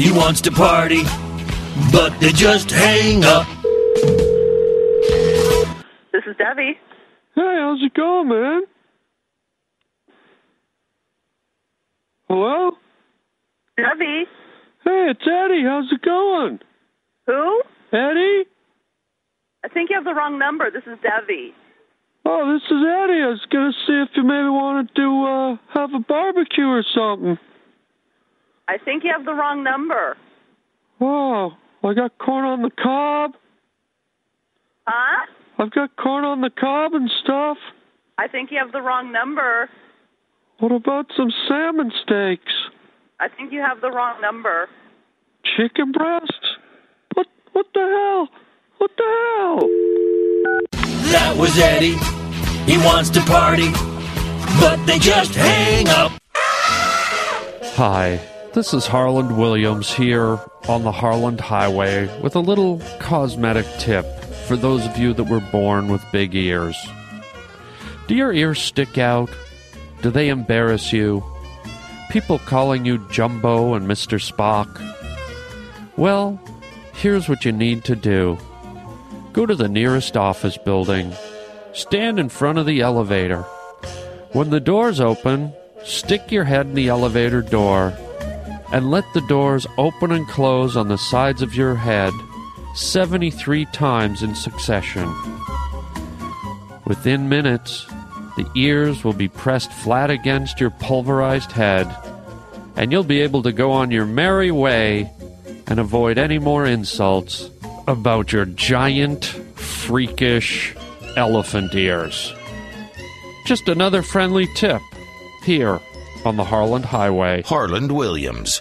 He 0.00 0.12
wants 0.12 0.40
to 0.42 0.52
party, 0.52 1.02
but 1.90 2.16
they 2.20 2.30
just 2.32 2.70
hang 2.70 3.24
up. 3.24 3.48
This 6.12 6.22
is 6.26 6.36
Debbie. 6.36 6.78
Hey, 7.34 7.56
how's 7.60 7.82
it 7.82 7.94
going, 7.94 8.28
man? 8.28 8.62
Hello? 12.28 12.72
Debbie. 13.76 14.24
Hey, 14.84 15.10
it's 15.10 15.26
Eddie. 15.26 15.64
How's 15.64 15.90
it 15.92 16.02
going? 16.02 16.58
Who? 17.26 17.62
Eddie? 17.92 18.44
I 19.64 19.68
think 19.72 19.90
you 19.90 19.96
have 19.96 20.04
the 20.04 20.14
wrong 20.14 20.38
number. 20.38 20.70
This 20.70 20.82
is 20.86 20.98
Debbie. 21.02 21.54
Oh, 22.24 22.52
this 22.52 22.62
is 22.62 22.84
Eddie. 22.84 23.22
I 23.22 23.28
was 23.28 23.46
gonna 23.50 23.72
see 23.86 24.02
if 24.02 24.10
you 24.14 24.22
maybe 24.22 24.48
wanted 24.48 24.94
to 24.96 25.24
uh 25.24 25.56
have 25.74 25.90
a 25.94 26.00
barbecue 26.00 26.66
or 26.66 26.84
something. 26.94 27.38
I 28.68 28.78
think 28.78 29.04
you 29.04 29.10
have 29.16 29.24
the 29.24 29.34
wrong 29.34 29.62
number. 29.64 30.16
Oh, 31.00 31.52
I 31.82 31.94
got 31.94 32.16
corn 32.18 32.44
on 32.44 32.62
the 32.62 32.70
cob. 32.70 33.32
Huh? 34.86 35.26
I've 35.62 35.70
got 35.70 35.94
corn 35.94 36.24
on 36.24 36.40
the 36.40 36.50
cob 36.50 36.92
and 36.92 37.08
stuff. 37.22 37.56
I 38.18 38.26
think 38.26 38.50
you 38.50 38.58
have 38.58 38.72
the 38.72 38.82
wrong 38.82 39.12
number. 39.12 39.70
What 40.58 40.72
about 40.72 41.06
some 41.16 41.30
salmon 41.46 41.92
steaks? 42.02 42.52
I 43.20 43.28
think 43.28 43.52
you 43.52 43.60
have 43.60 43.80
the 43.80 43.92
wrong 43.92 44.20
number. 44.20 44.68
Chicken 45.56 45.92
breasts? 45.92 46.56
What 47.14 47.28
what 47.52 47.66
the 47.74 47.80
hell? 47.80 48.28
What 48.78 48.90
the 48.96 49.04
hell? 49.04 49.68
That 51.12 51.36
was 51.38 51.56
Eddie. 51.56 51.96
He 52.68 52.76
wants 52.78 53.10
to 53.10 53.20
party, 53.20 53.70
but 54.58 54.84
they 54.84 54.98
just 54.98 55.32
hang 55.36 55.86
up. 55.86 56.10
Hi, 57.76 58.20
this 58.52 58.74
is 58.74 58.88
Harland 58.88 59.38
Williams 59.38 59.94
here 59.94 60.40
on 60.66 60.82
the 60.82 60.90
Harland 60.90 61.40
Highway 61.40 62.10
with 62.20 62.34
a 62.34 62.40
little 62.40 62.82
cosmetic 62.98 63.66
tip 63.78 64.21
for 64.52 64.58
those 64.58 64.84
of 64.84 64.98
you 64.98 65.14
that 65.14 65.24
were 65.24 65.40
born 65.40 65.88
with 65.88 66.04
big 66.12 66.34
ears. 66.34 66.76
Do 68.06 68.14
your 68.14 68.34
ears 68.34 68.60
stick 68.60 68.98
out? 68.98 69.30
Do 70.02 70.10
they 70.10 70.28
embarrass 70.28 70.92
you? 70.92 71.24
People 72.10 72.38
calling 72.38 72.84
you 72.84 72.98
Jumbo 73.08 73.72
and 73.72 73.86
Mr. 73.86 74.20
Spock? 74.20 74.68
Well, 75.96 76.38
here's 76.92 77.30
what 77.30 77.46
you 77.46 77.52
need 77.52 77.84
to 77.84 77.96
do 77.96 78.36
go 79.32 79.46
to 79.46 79.54
the 79.54 79.70
nearest 79.70 80.18
office 80.18 80.58
building, 80.58 81.14
stand 81.72 82.20
in 82.20 82.28
front 82.28 82.58
of 82.58 82.66
the 82.66 82.82
elevator. 82.82 83.44
When 84.32 84.50
the 84.50 84.60
doors 84.60 85.00
open, 85.00 85.54
stick 85.82 86.30
your 86.30 86.44
head 86.44 86.66
in 86.66 86.74
the 86.74 86.88
elevator 86.88 87.40
door 87.40 87.94
and 88.70 88.90
let 88.90 89.06
the 89.14 89.22
doors 89.22 89.66
open 89.78 90.12
and 90.12 90.28
close 90.28 90.76
on 90.76 90.88
the 90.88 90.98
sides 90.98 91.40
of 91.40 91.54
your 91.54 91.74
head 91.74 92.12
73 92.74 93.66
times 93.66 94.22
in 94.22 94.34
succession. 94.34 95.12
Within 96.86 97.28
minutes, 97.28 97.86
the 98.36 98.50
ears 98.56 99.04
will 99.04 99.12
be 99.12 99.28
pressed 99.28 99.72
flat 99.72 100.10
against 100.10 100.58
your 100.58 100.70
pulverized 100.70 101.52
head, 101.52 101.94
and 102.76 102.90
you'll 102.90 103.04
be 103.04 103.20
able 103.20 103.42
to 103.42 103.52
go 103.52 103.70
on 103.70 103.90
your 103.90 104.06
merry 104.06 104.50
way 104.50 105.10
and 105.66 105.78
avoid 105.78 106.18
any 106.18 106.38
more 106.38 106.66
insults 106.66 107.50
about 107.86 108.32
your 108.32 108.46
giant, 108.46 109.26
freakish 109.54 110.74
elephant 111.16 111.74
ears. 111.74 112.32
Just 113.46 113.68
another 113.68 114.02
friendly 114.02 114.46
tip 114.54 114.80
here 115.44 115.80
on 116.24 116.36
the 116.36 116.44
Harland 116.44 116.84
Highway. 116.84 117.42
Harland 117.42 117.92
Williams. 117.92 118.60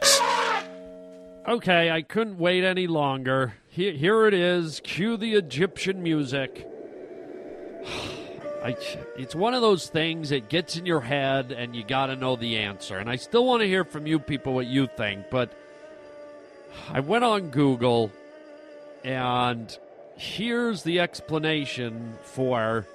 Okay, 1.48 1.90
I 1.90 2.04
couldn't 2.04 2.38
wait 2.38 2.64
any 2.64 2.86
longer. 2.86 3.56
Here, 3.68 3.94
here 3.94 4.28
it 4.28 4.34
is. 4.36 4.80
Cue 4.84 5.18
the 5.18 5.34
Egyptian 5.34 6.04
music. 6.04 6.68
I, 8.64 8.78
it's 9.18 9.34
one 9.34 9.56
of 9.56 9.62
those 9.62 9.88
things 9.88 10.30
that 10.30 10.50
gets 10.50 10.78
in 10.78 10.86
your 10.86 11.02
head 11.02 11.52
and 11.52 11.76
you 11.76 11.84
got 11.84 12.08
to 12.08 12.16
know 12.16 12.36
the 12.36 12.58
answer. 12.58 13.00
And 13.00 13.10
I 13.10 13.16
still 13.16 13.44
want 13.44 13.62
to 13.62 13.68
hear 13.68 13.84
from 13.84 14.06
you 14.06 14.20
people 14.20 14.54
what 14.54 14.68
you 14.68 14.88
think, 14.96 15.32
but 15.32 15.52
I 16.92 17.00
went 17.00 17.24
on 17.24 17.50
Google 17.50 18.12
and 19.04 19.76
here's 20.16 20.84
the 20.84 21.00
explanation 21.00 22.20
for 22.22 22.86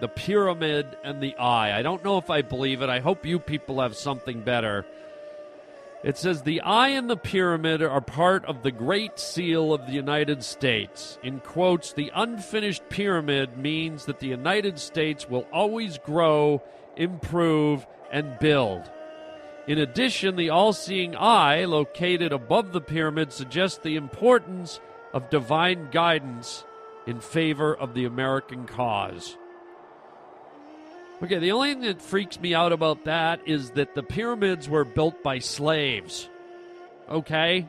the 0.00 0.08
pyramid 0.08 0.86
and 1.02 1.22
the 1.22 1.34
eye. 1.36 1.78
I 1.78 1.80
don't 1.80 2.04
know 2.04 2.18
if 2.18 2.28
I 2.28 2.42
believe 2.42 2.82
it. 2.82 2.90
I 2.90 3.00
hope 3.00 3.24
you 3.24 3.38
people 3.38 3.80
have 3.80 3.96
something 3.96 4.42
better. 4.42 4.84
It 6.04 6.16
says 6.16 6.42
the 6.42 6.60
eye 6.60 6.88
and 6.88 7.10
the 7.10 7.16
pyramid 7.16 7.82
are 7.82 8.00
part 8.00 8.44
of 8.44 8.62
the 8.62 8.70
Great 8.70 9.18
Seal 9.18 9.72
of 9.72 9.86
the 9.86 9.92
United 9.92 10.44
States. 10.44 11.18
In 11.22 11.40
quotes, 11.40 11.92
the 11.92 12.12
unfinished 12.14 12.88
pyramid 12.88 13.56
means 13.56 14.04
that 14.04 14.20
the 14.20 14.28
United 14.28 14.78
States 14.78 15.28
will 15.28 15.46
always 15.52 15.98
grow, 15.98 16.62
improve, 16.96 17.86
and 18.12 18.38
build. 18.38 18.90
In 19.66 19.78
addition, 19.78 20.36
the 20.36 20.50
all 20.50 20.72
seeing 20.72 21.16
eye 21.16 21.64
located 21.64 22.32
above 22.32 22.72
the 22.72 22.80
pyramid 22.80 23.32
suggests 23.32 23.78
the 23.78 23.96
importance 23.96 24.80
of 25.12 25.30
divine 25.30 25.90
guidance 25.90 26.64
in 27.06 27.20
favor 27.20 27.74
of 27.74 27.94
the 27.94 28.04
American 28.04 28.66
cause. 28.66 29.36
Okay, 31.22 31.38
the 31.38 31.52
only 31.52 31.72
thing 31.72 31.82
that 31.82 32.02
freaks 32.02 32.38
me 32.38 32.54
out 32.54 32.72
about 32.72 33.04
that 33.04 33.40
is 33.46 33.70
that 33.70 33.94
the 33.94 34.02
pyramids 34.02 34.68
were 34.68 34.84
built 34.84 35.22
by 35.22 35.38
slaves. 35.38 36.28
Okay? 37.08 37.66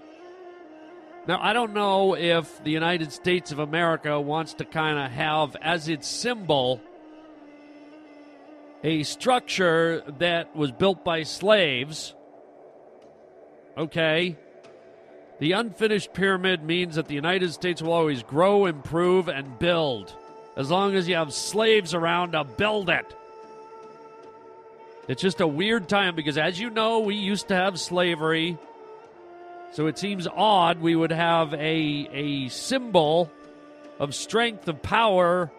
Now, 1.28 1.40
I 1.42 1.54
don't 1.54 1.74
know 1.74 2.16
if 2.16 2.62
the 2.66 2.72
United 2.72 3.14
States 3.14 3.54
of 3.54 3.60
America 3.60 4.20
wants 4.20 4.56
to 4.56 4.66
kind 4.66 5.00
of 5.00 5.12
have 5.12 5.56
as 5.62 5.88
its 5.88 6.08
symbol 6.10 6.82
a 8.84 9.04
structure 9.04 10.04
that 10.20 10.54
was 10.54 10.74
built 10.74 11.06
by 11.06 11.24
slaves. 11.24 12.16
Okay? 13.78 14.36
The 15.40 15.54
unfinished 15.54 16.14
pyramid 16.14 16.64
means 16.64 16.96
that 16.96 17.08
the 17.08 17.16
United 17.16 17.54
States 17.54 17.82
will 17.82 17.94
always 17.94 18.24
grow, 18.24 18.66
improve, 18.66 19.30
and 19.30 19.58
build 19.58 20.14
as 20.58 20.70
long 20.70 20.96
as 20.96 21.08
you 21.08 21.16
have 21.16 21.34
slaves 21.34 21.94
around 21.94 22.32
to 22.32 22.44
build 22.44 22.90
it. 22.90 23.16
It's 25.08 25.22
just 25.22 25.40
a 25.40 25.48
weird 25.48 25.88
time 25.88 26.16
because, 26.16 26.38
as 26.38 26.60
you 26.60 26.70
know, 26.70 27.00
we 27.00 27.16
used 27.16 27.48
to 27.48 27.56
have 27.56 27.80
slavery. 27.80 28.58
So 29.72 29.88
it 29.88 29.98
seems 29.98 30.28
odd 30.28 30.82
we 30.82 30.96
would 30.96 31.12
have 31.12 31.54
a, 31.54 31.58
a 32.12 32.50
symbol 32.50 33.32
of 34.00 34.14
strength, 34.14 34.68
of 34.68 34.82
power 34.82 35.52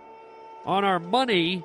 on 0.66 0.84
our 0.84 0.98
money. 0.98 1.64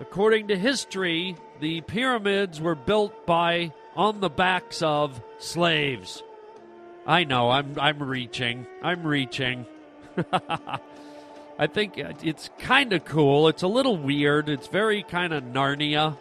According 0.00 0.48
to 0.48 0.58
history, 0.58 1.36
the 1.60 1.80
pyramids 1.82 2.60
were 2.60 2.74
built 2.74 3.26
by 3.26 3.72
on 3.96 4.20
the 4.20 4.30
backs 4.30 4.82
of 4.82 5.20
slaves. 5.38 6.22
I 7.06 7.24
know, 7.24 7.50
I'm 7.50 7.78
I'm 7.78 8.02
reaching. 8.02 8.66
I'm 8.82 9.02
reaching. 9.02 9.66
I 11.58 11.66
think 11.66 11.94
it's 11.96 12.50
kind 12.58 12.92
of 12.92 13.04
cool. 13.04 13.48
It's 13.48 13.62
a 13.62 13.68
little 13.68 13.96
weird. 13.96 14.48
It's 14.48 14.66
very 14.66 15.02
kind 15.02 15.32
of 15.32 15.44
Narnia. 15.44 16.16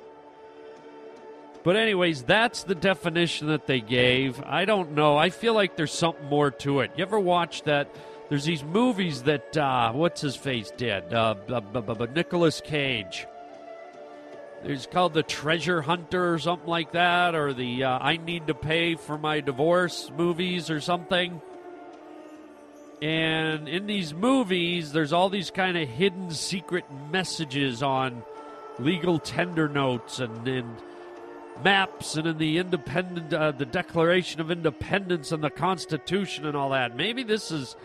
But, 1.64 1.76
anyways, 1.76 2.24
that's 2.24 2.64
the 2.64 2.76
definition 2.76 3.48
that 3.48 3.68
they 3.68 3.82
gave. 3.82 4.42
I 4.44 4.66
don't 4.66 4.94
know. 4.94 5.18
I 5.18 5.30
feel 5.30 5.54
like 5.54 5.76
there's 5.76 5.94
something 5.94 6.26
more 6.26 6.52
to 6.52 6.80
it. 6.80 6.92
You 6.96 7.04
ever 7.04 7.20
watch 7.20 7.64
that? 7.64 7.94
There's 8.30 8.46
these 8.46 8.64
movies 8.64 9.24
that, 9.24 9.58
uh, 9.58 9.92
what's 9.92 10.22
his 10.22 10.36
face 10.36 10.72
did? 10.78 11.14
Uh, 11.14 11.36
Nicolas 12.14 12.62
Cage. 12.62 13.28
It's 14.64 14.86
called 14.86 15.14
The 15.14 15.24
Treasure 15.24 15.82
Hunter 15.82 16.34
or 16.34 16.40
something 16.40 16.68
like 16.68 16.92
that, 16.92 17.34
or 17.34 17.54
the 17.54 17.86
uh, 17.86 17.98
I 18.00 18.18
Need 18.18 18.48
to 18.48 18.54
Pay 18.54 18.96
for 18.96 19.18
My 19.18 19.40
Divorce 19.40 20.12
movies 20.16 20.70
or 20.70 20.82
something. 20.82 21.42
And 23.02 23.70
in 23.70 23.88
these 23.88 24.14
movies, 24.14 24.92
there's 24.92 25.14
all 25.14 25.30
these 25.30 25.50
kind 25.50 25.78
of 25.78 25.88
hidden 25.88 26.32
secret 26.32 26.84
messages 27.12 27.82
on 27.82 28.24
legal 28.78 29.18
tender 29.18 29.70
notes 29.70 30.20
and, 30.20 30.48
and 30.48 30.76
maps 31.64 32.16
and 32.16 32.28
in 32.28 32.38
the 32.38 32.58
independent, 32.58 33.34
uh, 33.34 33.52
the 33.52 33.66
Declaration 33.66 34.42
of 34.42 34.52
Independence 34.52 35.32
and 35.32 35.44
the 35.44 35.50
Constitution 35.50 36.46
and 36.46 36.56
all 36.56 36.70
that. 36.72 36.96
Maybe 36.96 37.24
this 37.24 37.52
is 37.52 37.76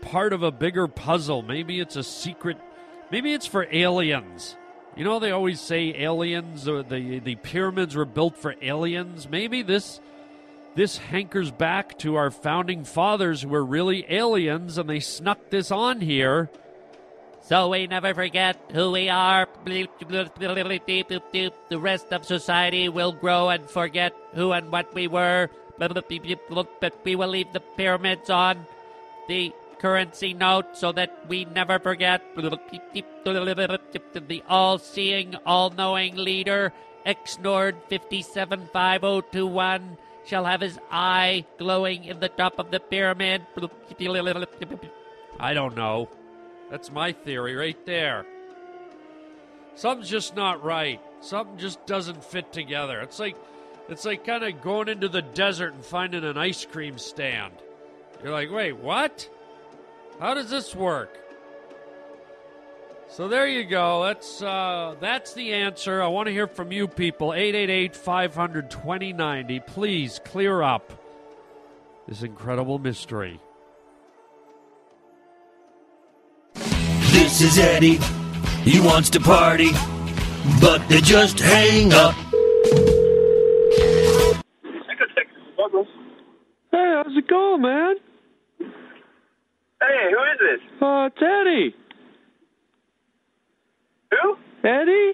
part 0.00 0.32
of 0.32 0.42
a 0.42 0.50
bigger 0.50 0.88
puzzle. 0.88 1.42
Maybe 1.42 1.80
it's 1.80 1.96
a 1.96 2.02
secret. 2.02 2.58
Maybe 3.10 3.32
it's 3.32 3.46
for 3.46 3.66
aliens. 3.70 4.56
You 4.96 5.04
know, 5.04 5.18
they 5.18 5.30
always 5.30 5.60
say 5.60 5.94
aliens 5.94 6.68
or 6.68 6.82
the 6.82 7.20
the 7.20 7.36
pyramids 7.36 7.94
were 7.94 8.04
built 8.04 8.36
for 8.36 8.54
aliens. 8.60 9.28
Maybe 9.28 9.62
this 9.62 10.00
this 10.74 10.98
hankers 10.98 11.50
back 11.50 11.98
to 11.98 12.16
our 12.16 12.30
founding 12.30 12.84
fathers 12.84 13.42
who 13.42 13.48
were 13.48 13.64
really 13.64 14.04
aliens 14.08 14.78
and 14.78 14.88
they 14.88 15.00
snuck 15.00 15.50
this 15.50 15.70
on 15.70 16.00
here. 16.00 16.50
So 17.48 17.72
we 17.72 17.86
never 17.86 18.12
forget 18.12 18.60
who 18.76 18.92
we 18.92 19.08
are. 19.08 19.48
The 19.64 19.88
rest 21.80 22.12
of 22.12 22.26
society 22.26 22.90
will 22.90 23.12
grow 23.12 23.48
and 23.48 23.70
forget 23.70 24.12
who 24.34 24.52
and 24.52 24.70
what 24.70 24.92
we 24.92 25.08
were. 25.08 25.48
But 25.78 25.96
we 27.04 27.16
will 27.16 27.28
leave 27.28 27.50
the 27.54 27.60
pyramids 27.60 28.28
on 28.28 28.66
the 29.28 29.54
currency 29.78 30.34
note 30.34 30.76
so 30.76 30.92
that 30.92 31.26
we 31.26 31.46
never 31.46 31.78
forget. 31.78 32.20
The 32.36 34.42
all 34.46 34.76
seeing, 34.76 35.34
all 35.46 35.70
knowing 35.70 36.16
leader, 36.16 36.74
Exnord 37.06 37.76
575021 37.88 39.96
shall 40.26 40.44
have 40.44 40.60
his 40.60 40.78
eye 40.92 41.46
glowing 41.56 42.04
in 42.04 42.20
the 42.20 42.28
top 42.28 42.58
of 42.58 42.70
the 42.70 42.80
pyramid. 42.80 43.46
I 45.40 45.54
don't 45.54 45.74
know. 45.74 46.10
That's 46.70 46.90
my 46.90 47.12
theory 47.12 47.54
right 47.56 47.86
there. 47.86 48.26
Something's 49.74 50.10
just 50.10 50.36
not 50.36 50.64
right. 50.64 51.00
Something 51.20 51.58
just 51.58 51.84
doesn't 51.86 52.24
fit 52.24 52.52
together. 52.52 53.00
It's 53.00 53.18
like 53.18 53.36
it's 53.88 54.04
like 54.04 54.24
kind 54.24 54.44
of 54.44 54.60
going 54.60 54.88
into 54.88 55.08
the 55.08 55.22
desert 55.22 55.72
and 55.74 55.84
finding 55.84 56.24
an 56.24 56.36
ice 56.36 56.66
cream 56.66 56.98
stand. 56.98 57.54
You're 58.22 58.32
like, 58.32 58.50
"Wait, 58.50 58.74
what? 58.74 59.28
How 60.20 60.34
does 60.34 60.50
this 60.50 60.74
work?" 60.74 61.16
So 63.10 63.26
there 63.26 63.46
you 63.46 63.64
go. 63.64 64.04
That's 64.04 64.42
uh, 64.42 64.96
that's 65.00 65.32
the 65.32 65.54
answer. 65.54 66.02
I 66.02 66.08
want 66.08 66.26
to 66.26 66.32
hear 66.32 66.46
from 66.46 66.72
you 66.72 66.88
people. 66.88 67.30
888-500-2090. 67.30 69.66
Please 69.66 70.20
clear 70.24 70.60
up 70.62 70.92
this 72.06 72.22
incredible 72.22 72.78
mystery. 72.78 73.40
This 77.28 77.42
is 77.42 77.58
Eddie. 77.58 77.98
He 78.62 78.80
wants 78.80 79.10
to 79.10 79.20
party, 79.20 79.68
but 80.62 80.78
they 80.88 81.02
just 81.02 81.38
hang 81.38 81.92
up. 81.92 82.14
Hey, 86.72 86.94
how's 86.96 87.14
it 87.14 87.28
going, 87.28 87.60
man? 87.60 87.96
Hey, 88.58 90.10
who 90.10 90.22
is 90.24 90.38
this? 90.40 90.60
Uh, 90.80 91.10
it's 91.12 91.18
Eddie. 91.20 91.74
Who? 94.10 94.36
Eddie? 94.66 95.12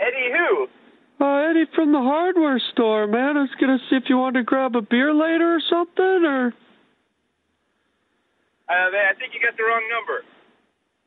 Eddie 0.00 0.32
who? 0.36 0.68
Uh, 1.18 1.48
Eddie 1.48 1.64
from 1.74 1.92
the 1.92 1.98
hardware 1.98 2.60
store, 2.72 3.06
man. 3.06 3.38
I 3.38 3.40
was 3.40 3.50
gonna 3.58 3.78
see 3.88 3.96
if 3.96 4.10
you 4.10 4.18
wanted 4.18 4.40
to 4.40 4.44
grab 4.44 4.76
a 4.76 4.82
beer 4.82 5.14
later 5.14 5.54
or 5.54 5.60
something, 5.70 6.26
or. 6.26 6.52
Uh, 8.68 8.72
I 8.72 9.12
think 9.18 9.34
you 9.34 9.40
got 9.40 9.56
the 9.56 9.64
wrong 9.64 9.82
number. 9.90 10.24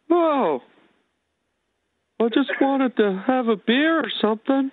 Whoa. 0.08 0.62
I 2.20 2.30
just 2.30 2.52
wanted 2.62 2.96
to 2.98 3.24
have 3.26 3.48
a 3.48 3.56
beer 3.56 4.00
or 4.00 4.10
something. 4.22 4.72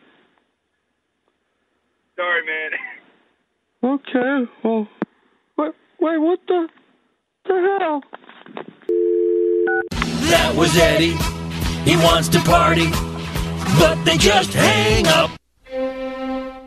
Sorry, 2.16 2.42
man. 2.46 2.70
Okay, 3.84 4.50
well. 4.62 4.88
Wait, 5.56 5.72
wait 6.00 6.18
what 6.18 6.40
the. 6.46 6.68
the 7.44 7.78
hell? 7.80 8.02
That 10.30 10.54
was 10.54 10.76
Eddie. 10.76 11.16
He 11.84 11.96
wants 11.96 12.28
to 12.28 12.40
party, 12.40 12.90
but 13.78 14.02
they 14.04 14.16
just 14.16 14.52
hang 14.52 15.06
up. 15.08 15.30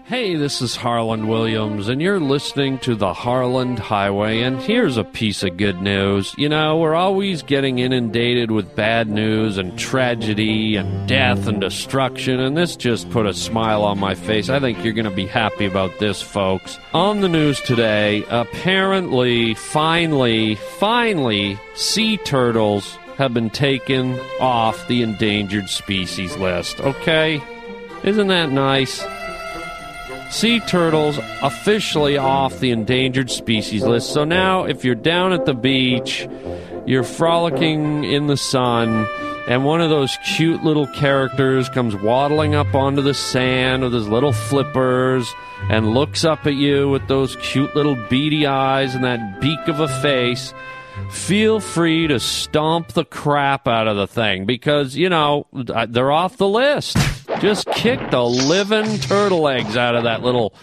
Hey, 0.08 0.36
this 0.36 0.62
is 0.62 0.76
Harland 0.76 1.28
Williams, 1.28 1.88
and 1.88 2.00
you're 2.00 2.20
listening 2.20 2.78
to 2.80 2.94
the 2.94 3.12
Harland 3.12 3.80
Highway. 3.80 4.42
And 4.42 4.62
here's 4.62 4.98
a 4.98 5.04
piece 5.04 5.42
of 5.42 5.58
good 5.58 5.82
news. 5.82 6.32
You 6.38 6.48
know, 6.48 6.78
we're 6.78 6.94
always 6.94 7.42
getting 7.42 7.80
inundated 7.80 8.52
with 8.52 8.76
bad 8.76 9.10
news 9.10 9.58
and 9.58 9.80
tragedy 9.80 10.76
and 10.76 11.10
death 11.10 11.48
and 11.48 11.60
destruction, 11.60 12.40
and 12.40 12.56
this 12.56 12.76
just 12.76 13.10
put 13.10 13.26
a 13.26 13.34
smile 13.34 13.82
on 13.82 13.98
my 13.98 14.14
face. 14.14 14.48
I 14.48 14.60
think 14.60 14.84
you're 14.84 14.94
going 14.94 15.06
to 15.06 15.10
be 15.10 15.26
happy 15.26 15.66
about 15.66 15.98
this, 15.98 16.22
folks. 16.22 16.78
On 16.94 17.22
the 17.22 17.30
news 17.30 17.60
today, 17.62 18.24
apparently, 18.30 19.56
finally, 19.56 20.54
finally, 20.78 21.60
sea 21.74 22.18
turtles 22.18 22.96
have 23.18 23.34
been 23.34 23.50
taken 23.50 24.20
off 24.40 24.88
the 24.88 25.02
endangered 25.02 25.68
species 25.68 26.38
list. 26.38 26.80
Okay? 26.80 27.42
Isn't 28.04 28.28
that 28.28 28.52
nice? 28.52 29.04
Sea 30.36 30.60
turtles 30.60 31.18
officially 31.42 32.18
off 32.18 32.60
the 32.60 32.72
endangered 32.72 33.32
species 33.32 33.84
list. 33.84 34.12
So 34.12 34.26
now, 34.26 34.66
if 34.66 34.84
you're 34.84 34.94
down 34.94 35.32
at 35.32 35.46
the 35.46 35.54
beach, 35.54 36.28
you're 36.86 37.06
frolicking 37.06 38.04
in 38.04 38.28
the 38.28 38.36
sun, 38.36 39.08
and 39.48 39.64
one 39.64 39.80
of 39.80 39.90
those 39.90 40.18
cute 40.36 40.62
little 40.62 40.88
characters 40.88 41.70
comes 41.70 41.96
waddling 41.96 42.54
up 42.54 42.76
onto 42.76 43.02
the 43.02 43.14
sand 43.14 43.84
with 43.84 43.94
his 43.94 44.10
little 44.10 44.34
flippers 44.34 45.34
and 45.70 45.94
looks 45.94 46.26
up 46.26 46.46
at 46.46 46.56
you 46.56 46.90
with 46.90 47.08
those 47.08 47.38
cute 47.38 47.74
little 47.74 47.96
beady 48.10 48.46
eyes 48.46 48.94
and 48.94 49.06
that 49.06 49.40
beak 49.40 49.68
of 49.70 49.80
a 49.80 49.88
face. 50.02 50.54
Feel 51.12 51.62
free 51.62 52.08
to 52.08 52.20
stomp 52.20 52.90
the 52.90 53.06
crap 53.06 53.70
out 53.70 53.88
of 53.88 53.96
the 53.96 54.08
thing 54.08 54.46
because, 54.46 54.98
you 54.98 55.08
know, 55.08 55.48
they're 55.54 56.12
off 56.12 56.36
the 56.36 56.48
list. 56.48 56.98
Just 57.40 57.68
kick 57.72 58.00
the 58.12 58.24
living 58.24 59.00
turtle 59.00 59.48
eggs 59.48 59.78
out 59.78 59.96
of 59.96 60.04
that 60.04 60.24
little 60.24 60.54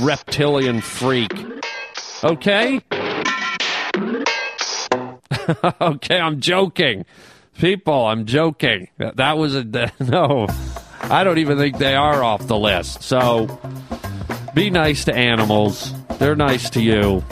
reptilian 0.00 0.80
freak. 0.80 1.32
Okay? 2.24 2.80
okay, 5.80 6.18
I'm 6.18 6.40
joking. 6.40 7.04
People, 7.58 8.06
I'm 8.06 8.26
joking. 8.26 8.88
That 8.98 9.36
was 9.36 9.54
a. 9.54 9.92
No. 10.00 10.46
I 11.02 11.24
don't 11.24 11.38
even 11.38 11.58
think 11.58 11.78
they 11.78 11.94
are 11.94 12.22
off 12.22 12.46
the 12.46 12.58
list. 12.58 13.02
So 13.02 13.58
be 14.54 14.70
nice 14.70 15.04
to 15.06 15.14
animals. 15.14 15.92
They're 16.18 16.36
nice 16.36 16.70
to 16.70 16.82
you. 16.82 17.24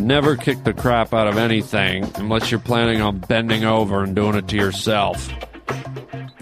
Never 0.00 0.36
kick 0.36 0.64
the 0.64 0.72
crap 0.72 1.12
out 1.14 1.26
of 1.26 1.36
anything 1.36 2.10
unless 2.16 2.50
you're 2.50 2.60
planning 2.60 3.00
on 3.00 3.18
bending 3.18 3.64
over 3.64 4.02
and 4.02 4.14
doing 4.14 4.34
it 4.36 4.48
to 4.48 4.56
yourself. 4.56 5.30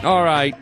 All 0.03 0.23
right. 0.23 0.55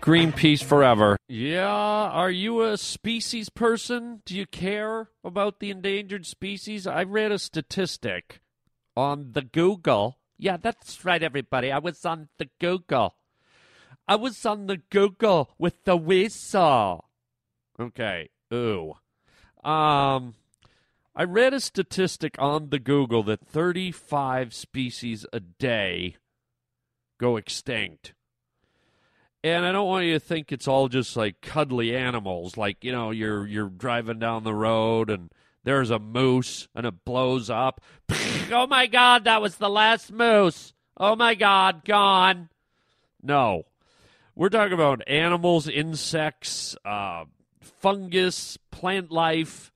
Greenpeace 0.00 0.62
forever. 0.62 1.16
Yeah, 1.28 1.66
are 1.66 2.30
you 2.30 2.62
a 2.62 2.78
species 2.78 3.48
person? 3.48 4.22
Do 4.24 4.34
you 4.34 4.46
care 4.46 5.10
about 5.22 5.60
the 5.60 5.70
endangered 5.70 6.26
species? 6.26 6.86
I 6.86 7.02
read 7.02 7.32
a 7.32 7.38
statistic 7.38 8.40
on 8.96 9.32
the 9.32 9.42
Google. 9.42 10.18
Yeah, 10.38 10.56
that's 10.56 11.04
right, 11.04 11.22
everybody. 11.22 11.70
I 11.72 11.78
was 11.78 12.04
on 12.04 12.28
the 12.38 12.48
Google. 12.60 13.16
I 14.06 14.16
was 14.16 14.46
on 14.46 14.66
the 14.66 14.78
Google 14.78 15.50
with 15.58 15.84
the 15.84 15.96
whistle. 15.96 17.04
Okay. 17.78 18.30
Ooh. 18.52 18.94
Um, 19.62 20.34
I 21.14 21.24
read 21.24 21.52
a 21.52 21.60
statistic 21.60 22.36
on 22.38 22.70
the 22.70 22.78
Google 22.78 23.22
that 23.24 23.46
35 23.46 24.54
species 24.54 25.26
a 25.32 25.40
day 25.40 26.16
go 27.18 27.36
extinct. 27.36 28.14
And 29.44 29.64
I 29.64 29.72
don't 29.72 29.86
want 29.86 30.06
you 30.06 30.14
to 30.14 30.20
think 30.20 30.50
it's 30.50 30.66
all 30.66 30.88
just 30.88 31.16
like 31.16 31.40
cuddly 31.40 31.96
animals, 31.96 32.56
like 32.56 32.82
you 32.82 32.90
know, 32.90 33.10
you're 33.10 33.46
you're 33.46 33.68
driving 33.68 34.18
down 34.18 34.42
the 34.42 34.54
road 34.54 35.10
and 35.10 35.30
there's 35.64 35.90
a 35.90 35.98
moose 35.98 36.68
and 36.74 36.86
it 36.86 37.04
blows 37.04 37.48
up. 37.48 37.80
oh 38.52 38.66
my 38.66 38.86
god, 38.86 39.24
that 39.24 39.40
was 39.40 39.56
the 39.56 39.70
last 39.70 40.10
moose. 40.10 40.72
Oh 40.96 41.14
my 41.14 41.34
god, 41.34 41.84
gone. 41.84 42.48
No. 43.22 43.64
We're 44.34 44.48
talking 44.48 44.72
about 44.72 45.02
animals, 45.08 45.68
insects, 45.68 46.76
uh, 46.84 47.24
fungus, 47.60 48.56
plant 48.70 49.10
life, 49.10 49.72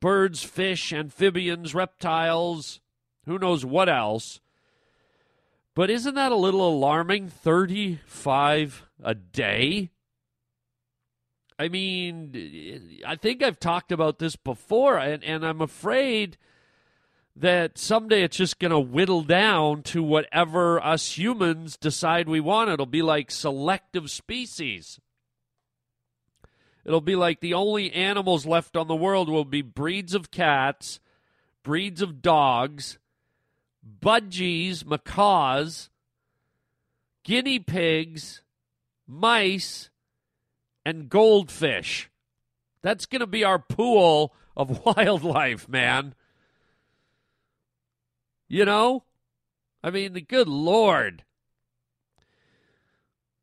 birds, 0.00 0.42
fish, 0.42 0.92
amphibians, 0.92 1.74
reptiles, 1.74 2.80
who 3.26 3.38
knows 3.38 3.64
what 3.64 3.88
else 3.88 4.40
but 5.76 5.90
isn't 5.90 6.14
that 6.14 6.32
a 6.32 6.36
little 6.36 6.66
alarming? 6.66 7.28
35 7.28 8.88
a 9.04 9.14
day? 9.14 9.90
I 11.58 11.68
mean, 11.68 13.02
I 13.06 13.16
think 13.16 13.42
I've 13.42 13.60
talked 13.60 13.92
about 13.92 14.18
this 14.18 14.36
before, 14.36 14.96
and, 14.96 15.22
and 15.22 15.44
I'm 15.44 15.60
afraid 15.60 16.38
that 17.36 17.76
someday 17.76 18.22
it's 18.22 18.38
just 18.38 18.58
going 18.58 18.70
to 18.70 18.80
whittle 18.80 19.20
down 19.20 19.82
to 19.82 20.02
whatever 20.02 20.82
us 20.82 21.18
humans 21.18 21.76
decide 21.76 22.26
we 22.26 22.40
want. 22.40 22.70
It'll 22.70 22.86
be 22.86 23.02
like 23.02 23.30
selective 23.30 24.10
species. 24.10 24.98
It'll 26.86 27.02
be 27.02 27.16
like 27.16 27.40
the 27.40 27.52
only 27.52 27.92
animals 27.92 28.46
left 28.46 28.78
on 28.78 28.88
the 28.88 28.96
world 28.96 29.28
will 29.28 29.44
be 29.44 29.60
breeds 29.60 30.14
of 30.14 30.30
cats, 30.30 31.00
breeds 31.62 32.00
of 32.00 32.22
dogs, 32.22 32.96
budgies, 33.86 34.84
macaws, 34.84 35.90
guinea 37.24 37.58
pigs, 37.58 38.42
mice, 39.06 39.90
and 40.84 41.08
goldfish. 41.08 42.10
That's 42.82 43.06
going 43.06 43.20
to 43.20 43.26
be 43.26 43.44
our 43.44 43.58
pool 43.58 44.34
of 44.56 44.84
wildlife, 44.84 45.68
man. 45.68 46.14
You 48.48 48.64
know? 48.64 49.04
I 49.82 49.90
mean, 49.90 50.12
the 50.12 50.20
good 50.20 50.48
Lord. 50.48 51.24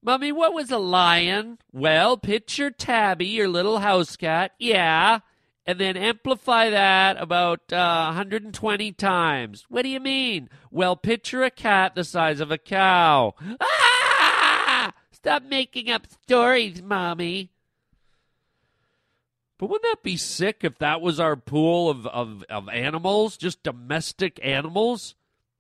Mummy, 0.02 0.32
what 0.32 0.54
was 0.54 0.72
a 0.72 0.78
lion? 0.78 1.60
Well, 1.72 2.18
picture 2.18 2.72
Tabby, 2.72 3.28
your 3.28 3.48
little 3.48 3.80
house 3.80 4.18
cat. 4.18 4.52
Yeah. 4.60 5.20
And 5.66 5.80
then 5.80 5.96
amplify 5.96 6.70
that 6.72 7.16
about 7.22 7.72
uh, 7.72 8.06
120 8.08 8.92
times. 8.94 9.66
What 9.70 9.84
do 9.84 9.90
you 9.90 10.02
mean? 10.02 10.50
Well, 10.72 10.96
picture 10.98 11.44
a 11.44 11.50
cat 11.50 11.96
the 11.96 12.04
size 12.04 12.42
of 12.42 12.52
a 12.52 12.58
cow. 12.58 13.34
Ah! 13.62 14.94
Stop 15.12 15.44
making 15.44 15.90
up 15.90 16.06
stories, 16.26 16.82
Mommy. 16.82 17.50
But 19.58 19.70
wouldn't 19.70 19.90
that 19.90 20.04
be 20.04 20.18
sick 20.18 20.66
if 20.66 20.78
that 20.80 21.00
was 21.00 21.18
our 21.18 21.38
pool 21.38 21.90
of, 21.90 22.06
of, 22.08 22.44
of 22.50 22.68
animals, 22.68 23.38
just 23.38 23.64
domestic 23.64 24.38
animals? 24.44 25.16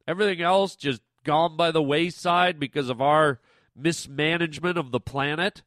Everything 0.05 0.41
else 0.41 0.75
just 0.75 1.01
gone 1.23 1.55
by 1.55 1.71
the 1.71 1.81
wayside 1.81 2.59
because 2.59 2.89
of 2.89 3.01
our 3.01 3.39
mismanagement 3.73 4.77
of 4.77 4.91
the 4.91 4.99
planet? 4.99 5.61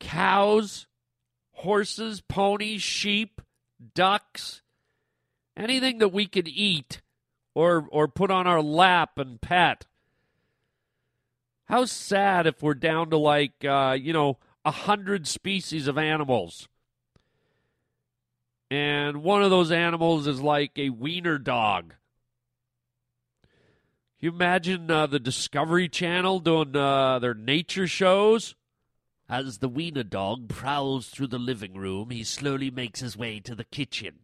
Cows, 0.00 0.85
horses, 1.56 2.20
ponies, 2.20 2.82
sheep, 2.82 3.40
ducks, 3.94 4.62
anything 5.56 5.98
that 5.98 6.08
we 6.08 6.26
could 6.26 6.48
eat 6.48 7.00
or, 7.54 7.88
or 7.90 8.08
put 8.08 8.30
on 8.30 8.46
our 8.46 8.62
lap 8.62 9.18
and 9.18 9.40
pet. 9.40 9.86
How 11.64 11.86
sad 11.86 12.46
if 12.46 12.62
we're 12.62 12.74
down 12.74 13.10
to 13.10 13.16
like, 13.16 13.64
uh, 13.64 13.96
you 13.98 14.12
know, 14.12 14.38
a 14.64 14.70
hundred 14.70 15.26
species 15.26 15.88
of 15.88 15.96
animals. 15.96 16.68
And 18.70 19.22
one 19.22 19.42
of 19.42 19.50
those 19.50 19.70
animals 19.70 20.26
is 20.26 20.40
like 20.40 20.72
a 20.76 20.90
wiener 20.90 21.38
dog. 21.38 21.94
you 24.20 24.30
imagine 24.30 24.90
uh, 24.90 25.06
the 25.06 25.20
Discovery 25.20 25.88
Channel 25.88 26.40
doing 26.40 26.76
uh, 26.76 27.18
their 27.20 27.34
nature 27.34 27.86
shows? 27.86 28.54
As 29.28 29.58
the 29.58 29.68
wiener 29.68 30.04
dog 30.04 30.48
prowls 30.48 31.08
through 31.08 31.26
the 31.28 31.38
living 31.38 31.74
room, 31.74 32.10
he 32.10 32.22
slowly 32.22 32.70
makes 32.70 33.00
his 33.00 33.16
way 33.16 33.40
to 33.40 33.56
the 33.56 33.64
kitchen. 33.64 34.20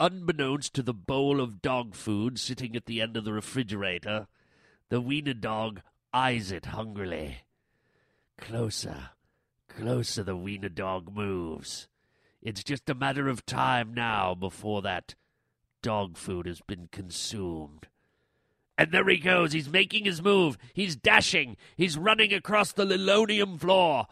Unbeknownst 0.00 0.74
to 0.74 0.82
the 0.82 0.94
bowl 0.94 1.40
of 1.40 1.62
dog 1.62 1.94
food 1.94 2.38
sitting 2.38 2.74
at 2.74 2.86
the 2.86 3.00
end 3.00 3.16
of 3.16 3.24
the 3.24 3.32
refrigerator, 3.32 4.26
the 4.88 5.00
wiener 5.00 5.34
dog 5.34 5.82
eyes 6.12 6.50
it 6.50 6.66
hungrily. 6.66 7.38
Closer, 8.38 9.10
closer 9.68 10.24
the 10.24 10.36
wiener 10.36 10.68
dog 10.68 11.14
moves. 11.14 11.86
It's 12.42 12.64
just 12.64 12.90
a 12.90 12.94
matter 12.94 13.28
of 13.28 13.46
time 13.46 13.94
now 13.94 14.34
before 14.34 14.82
that 14.82 15.14
dog 15.82 16.16
food 16.16 16.46
has 16.46 16.60
been 16.60 16.88
consumed. 16.90 17.86
And 18.78 18.92
there 18.92 19.08
he 19.08 19.18
goes. 19.18 19.52
He's 19.52 19.68
making 19.68 20.04
his 20.04 20.22
move. 20.22 20.56
He's 20.72 20.94
dashing. 20.94 21.56
He's 21.76 21.98
running 21.98 22.32
across 22.32 22.70
the 22.70 22.84
linoleum 22.84 23.58
floor. 23.58 24.06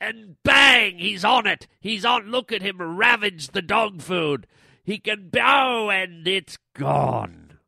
And 0.00 0.36
bang! 0.44 1.00
He's 1.00 1.24
on 1.24 1.48
it. 1.48 1.66
He's 1.80 2.04
on. 2.04 2.30
Look 2.30 2.52
at 2.52 2.62
him 2.62 2.80
ravage 2.80 3.48
the 3.48 3.62
dog 3.62 4.00
food. 4.00 4.46
He 4.84 4.98
can 4.98 5.28
bow, 5.28 5.90
and 5.90 6.26
it's 6.26 6.56
gone. 6.74 7.58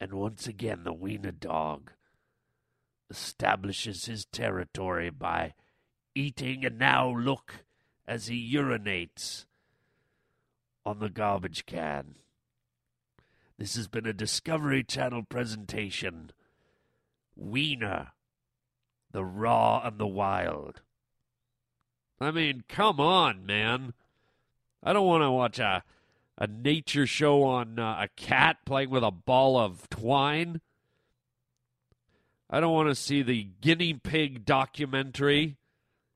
And 0.00 0.12
once 0.14 0.46
again, 0.46 0.84
the 0.84 0.92
wiener 0.92 1.32
dog 1.32 1.90
establishes 3.10 4.06
his 4.06 4.24
territory 4.26 5.10
by 5.10 5.54
eating, 6.14 6.64
and 6.64 6.78
now 6.78 7.10
look 7.10 7.64
as 8.06 8.28
he 8.28 8.54
urinates 8.54 9.44
on 10.84 11.00
the 11.00 11.08
garbage 11.08 11.66
can. 11.66 12.16
This 13.64 13.76
has 13.76 13.88
been 13.88 14.04
a 14.04 14.12
Discovery 14.12 14.84
Channel 14.84 15.22
presentation. 15.22 16.32
Wiener, 17.34 18.08
the 19.10 19.24
raw 19.24 19.80
and 19.82 19.96
the 19.96 20.06
wild. 20.06 20.82
I 22.20 22.30
mean, 22.30 22.64
come 22.68 23.00
on, 23.00 23.46
man. 23.46 23.94
I 24.82 24.92
don't 24.92 25.06
want 25.06 25.22
to 25.22 25.30
watch 25.30 25.58
a 25.58 25.82
a 26.36 26.46
nature 26.46 27.06
show 27.06 27.42
on 27.44 27.78
uh, 27.78 28.00
a 28.00 28.08
cat 28.16 28.58
playing 28.66 28.90
with 28.90 29.02
a 29.02 29.10
ball 29.10 29.56
of 29.56 29.88
twine. 29.88 30.60
I 32.50 32.60
don't 32.60 32.74
want 32.74 32.90
to 32.90 32.94
see 32.94 33.22
the 33.22 33.48
guinea 33.62 33.94
pig 33.94 34.44
documentary. 34.44 35.56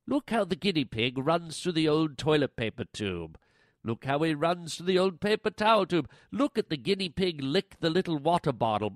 Look 0.06 0.28
how 0.28 0.44
the 0.44 0.54
guinea 0.54 0.84
pig 0.84 1.16
runs 1.16 1.62
through 1.62 1.72
the 1.72 1.88
old 1.88 2.18
toilet 2.18 2.56
paper 2.56 2.84
tube. 2.84 3.38
Look 3.88 4.04
how 4.04 4.22
he 4.22 4.34
runs 4.34 4.76
to 4.76 4.82
the 4.82 4.98
old 4.98 5.18
paper 5.18 5.48
towel 5.48 5.86
tube. 5.86 6.10
Look 6.30 6.58
at 6.58 6.68
the 6.68 6.76
guinea 6.76 7.08
pig 7.08 7.42
lick 7.42 7.76
the 7.80 7.88
little 7.88 8.18
water 8.18 8.52
bottle. 8.52 8.92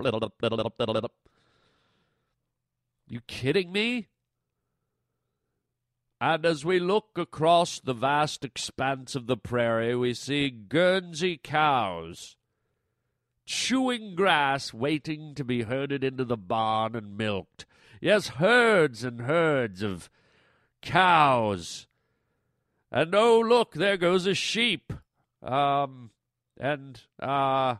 You 3.09 3.21
kidding 3.27 3.73
me? 3.73 4.09
And 6.21 6.45
as 6.45 6.63
we 6.63 6.79
look 6.79 7.17
across 7.17 7.81
the 7.81 7.95
vast 7.95 8.45
expanse 8.45 9.15
of 9.15 9.27
the 9.27 9.39
prairie, 9.39 9.97
we 9.97 10.13
see 10.13 10.51
Guernsey 10.51 11.41
cows 11.43 12.37
chewing 13.47 14.15
grass, 14.15 14.75
waiting 14.75 15.35
to 15.35 15.43
be 15.43 15.63
herded 15.63 16.05
into 16.05 16.25
the 16.27 16.37
barn 16.37 16.95
and 16.95 17.17
milked. 17.17 17.65
Yes, 18.01 18.29
herds 18.29 19.05
and 19.05 19.23
herds 19.23 19.83
of 19.83 20.11
cows. 20.83 21.87
And 22.95 23.15
oh, 23.15 23.41
look, 23.41 23.73
there 23.73 23.97
goes 23.97 24.27
a 24.27 24.35
sheep. 24.35 24.93
Um, 25.43 26.11
and, 26.61 27.01
uh, 27.19 27.77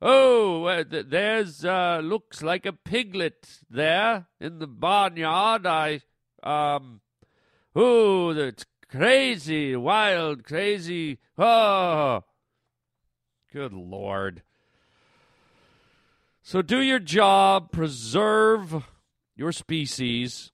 oh, 0.00 0.64
uh, 0.64 0.84
there's, 0.88 1.66
uh, 1.66 2.00
looks 2.02 2.42
like 2.42 2.64
a 2.64 2.72
piglet 2.72 3.60
there 3.68 4.26
in 4.40 4.58
the 4.58 4.66
barnyard. 4.66 5.66
I, 5.66 6.00
um, 6.42 7.02
oh, 7.76 8.32
that's 8.32 8.64
crazy, 8.90 9.76
wild, 9.76 10.44
crazy. 10.44 11.18
Oh, 11.36 12.24
good 13.52 13.74
Lord. 13.74 14.42
So 16.42 16.62
do 16.62 16.80
your 16.80 17.00
job, 17.00 17.70
preserve 17.70 18.82
your 19.36 19.52
species, 19.52 20.52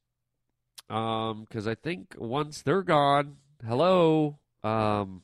because 0.89 1.67
um, 1.67 1.69
I 1.69 1.77
think 1.77 2.17
once 2.19 2.61
they're 2.61 2.83
gone, 2.83 3.37
hello, 3.67 4.39
um, 4.63 5.23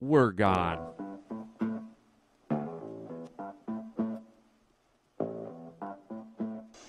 we're 0.00 0.32
gone. 0.32 0.78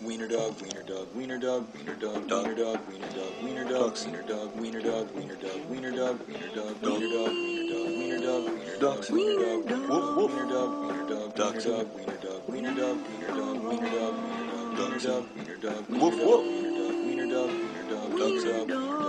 Wiener 0.01 0.27
dog, 0.27 0.61
wiener 0.61 0.83
dog, 0.83 1.07
wiener 1.15 1.37
dog, 1.39 1.67
wiener 1.73 1.95
dog, 1.95 2.27
dog 2.27 2.45
wiener 2.45 2.55
dog, 2.55 2.79
wiener 2.87 3.09
dog, 3.13 3.43
wiener 3.43 3.65
dog, 3.65 3.95
wiener 3.99 4.23
dog, 4.23 4.55
wiener 4.55 4.81
dog, 4.81 5.09
wiener 5.15 5.35
dog, 5.35 5.67
wiener 5.69 5.91
dog, 5.91 6.23
wiener 6.27 6.55
dog, 6.55 6.79
wiener 6.79 6.79
dog, 6.79 6.79
wiener 6.81 7.09
dog, 7.11 7.35
wiener 7.91 8.19
dog, 8.21 8.47
wiener 8.47 8.79
dog, 8.79 9.09
wiener 9.11 9.35
dog, 9.37 9.89
woof 9.89 10.15
woof, 10.15 10.31
wiener 10.31 10.49
dog, 10.49 10.71
wiener 10.81 11.07
dog, 11.07 11.87
weener 11.95 12.17
dog, 12.21 12.47
wiener 12.47 12.75
dog, 12.75 12.75
wiener 12.75 12.75
dog, 12.75 12.97
wiener 13.11 13.35
dog, 13.35 13.63
wiener 13.67 13.91
dog, 13.91 14.15
wiener 14.23 14.47
dog, 14.51 14.77
ducks 14.77 15.05
up, 15.05 15.35
wiener 15.35 15.57
dog, 15.57 15.89
woof 15.89 16.15
woof, 16.15 16.45
wiener 16.45 16.71
dog, 16.79 17.05
wiener 17.05 17.27
dog, 17.27 17.51
wiener 17.51 17.89
dog, 17.89 18.15
wiener 18.15 18.65
dog, 18.67 19.00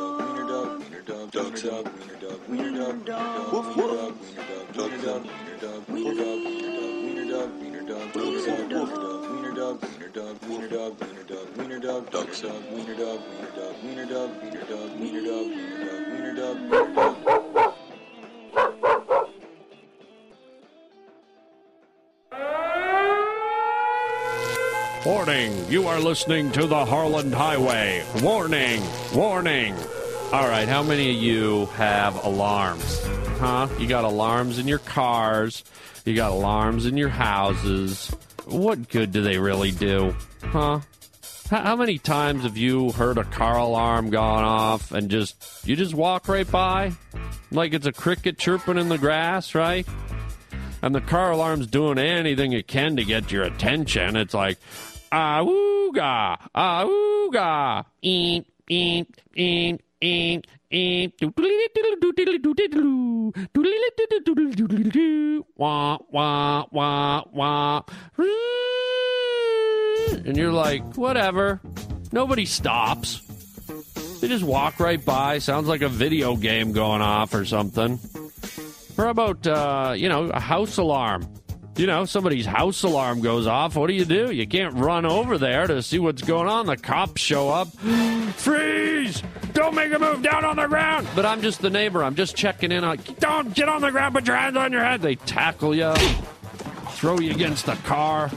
Warning, 25.04 25.68
you 25.68 25.88
are 25.88 25.98
listening 25.98 26.52
to 26.52 26.66
the 26.68 26.84
Harland 26.84 27.34
Highway. 27.34 28.04
Warning, 28.22 28.82
warning. 29.12 29.74
All 30.32 30.48
right, 30.48 30.66
how 30.66 30.82
many 30.82 31.14
of 31.14 31.22
you 31.22 31.66
have 31.76 32.24
alarms? 32.24 33.02
huh? 33.42 33.68
You 33.78 33.86
got 33.86 34.04
alarms 34.04 34.58
in 34.58 34.68
your 34.68 34.78
cars, 34.78 35.64
you 36.04 36.14
got 36.14 36.30
alarms 36.30 36.86
in 36.86 36.96
your 36.96 37.08
houses. 37.08 38.14
What 38.46 38.88
good 38.88 39.12
do 39.12 39.20
they 39.22 39.36
really 39.36 39.72
do, 39.72 40.14
huh? 40.42 40.80
How, 41.50 41.76
many 41.76 41.98
times 41.98 42.44
have 42.44 42.56
you 42.56 42.92
heard 42.92 43.18
a 43.18 43.24
car 43.24 43.58
alarm 43.58 44.08
gone 44.08 44.44
off 44.44 44.92
and 44.92 45.10
just 45.10 45.66
you 45.66 45.76
just 45.76 45.92
walk 45.92 46.28
right 46.28 46.50
by 46.50 46.92
like 47.50 47.74
it's 47.74 47.84
a 47.84 47.92
cricket 47.92 48.38
chirping 48.38 48.78
in 48.78 48.88
the 48.88 48.96
grass, 48.96 49.54
right? 49.54 49.86
And 50.80 50.94
the 50.94 51.02
car 51.02 51.32
alarm's 51.32 51.66
doing 51.66 51.98
anything 51.98 52.52
it 52.52 52.66
can 52.66 52.96
to 52.96 53.04
get 53.04 53.30
your 53.30 53.42
attention. 53.42 54.16
It's 54.16 54.32
like, 54.32 54.58
awooga, 55.12 56.38
awooga, 56.54 57.84
eep, 58.00 58.46
eep, 58.68 59.18
eep, 59.34 59.36
eep, 59.36 59.82
eep, 59.82 59.82
And 70.26 70.36
you're 70.36 70.52
like, 70.52 70.96
whatever. 70.96 71.60
Nobody 72.10 72.46
stops. 72.46 73.20
They 74.20 74.28
just 74.28 74.44
walk 74.44 74.80
right 74.80 75.02
by. 75.02 75.38
Sounds 75.38 75.68
like 75.68 75.82
a 75.82 75.88
video 75.88 76.36
game 76.36 76.72
going 76.72 77.00
off 77.00 77.34
or 77.34 77.44
something. 77.44 77.98
Or 78.98 79.06
about, 79.06 79.46
uh, 79.46 79.94
you 79.96 80.08
know, 80.08 80.24
a 80.24 80.40
house 80.40 80.76
alarm? 80.78 81.26
You 81.74 81.86
know, 81.86 82.04
somebody's 82.04 82.44
house 82.44 82.82
alarm 82.82 83.22
goes 83.22 83.46
off. 83.46 83.76
What 83.76 83.86
do 83.86 83.94
you 83.94 84.04
do? 84.04 84.30
You 84.30 84.46
can't 84.46 84.74
run 84.74 85.06
over 85.06 85.38
there 85.38 85.66
to 85.66 85.82
see 85.82 85.98
what's 85.98 86.20
going 86.20 86.46
on. 86.46 86.66
The 86.66 86.76
cops 86.76 87.22
show 87.22 87.48
up. 87.48 87.68
Freeze! 88.36 89.22
Don't 89.54 89.74
make 89.74 89.90
a 89.92 89.98
move 89.98 90.22
down 90.22 90.44
on 90.44 90.56
the 90.56 90.66
ground! 90.66 91.08
But 91.16 91.24
I'm 91.24 91.40
just 91.40 91.62
the 91.62 91.70
neighbor. 91.70 92.04
I'm 92.04 92.14
just 92.14 92.36
checking 92.36 92.72
in 92.72 92.84
on. 92.84 92.98
Don't 93.20 93.54
get 93.54 93.70
on 93.70 93.80
the 93.80 93.90
ground. 93.90 94.14
Put 94.14 94.26
your 94.26 94.36
hands 94.36 94.56
on 94.56 94.70
your 94.70 94.84
head. 94.84 95.00
They 95.00 95.14
tackle 95.14 95.74
you, 95.74 95.94
throw 96.90 97.18
you 97.18 97.30
against 97.30 97.64
the 97.64 97.76
car. 97.76 98.30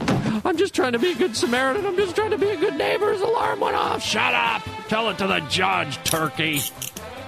I'm 0.44 0.56
just 0.56 0.74
trying 0.74 0.92
to 0.92 0.98
be 0.98 1.12
a 1.12 1.14
good 1.14 1.36
Samaritan. 1.36 1.84
I'm 1.84 1.96
just 1.96 2.16
trying 2.16 2.30
to 2.30 2.38
be 2.38 2.48
a 2.48 2.56
good 2.56 2.76
neighbor. 2.76 3.12
His 3.12 3.20
alarm 3.20 3.60
went 3.60 3.76
off. 3.76 4.02
Shut 4.02 4.32
up! 4.32 4.62
Tell 4.88 5.10
it 5.10 5.18
to 5.18 5.26
the 5.26 5.40
judge, 5.50 6.02
turkey. 6.04 6.62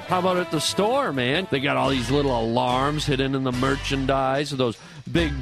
How 0.07 0.21
about 0.21 0.39
at 0.39 0.51
the 0.51 0.61
store, 0.61 1.13
man? 1.13 1.47
They 1.51 1.61
got 1.61 1.77
all 1.77 1.91
these 1.91 2.11
little 2.11 2.39
alarms 2.41 3.05
hidden 3.05 3.35
in 3.35 3.45
the 3.45 3.53
merchandise, 3.53 4.51
those 4.51 4.79
big 5.13 5.33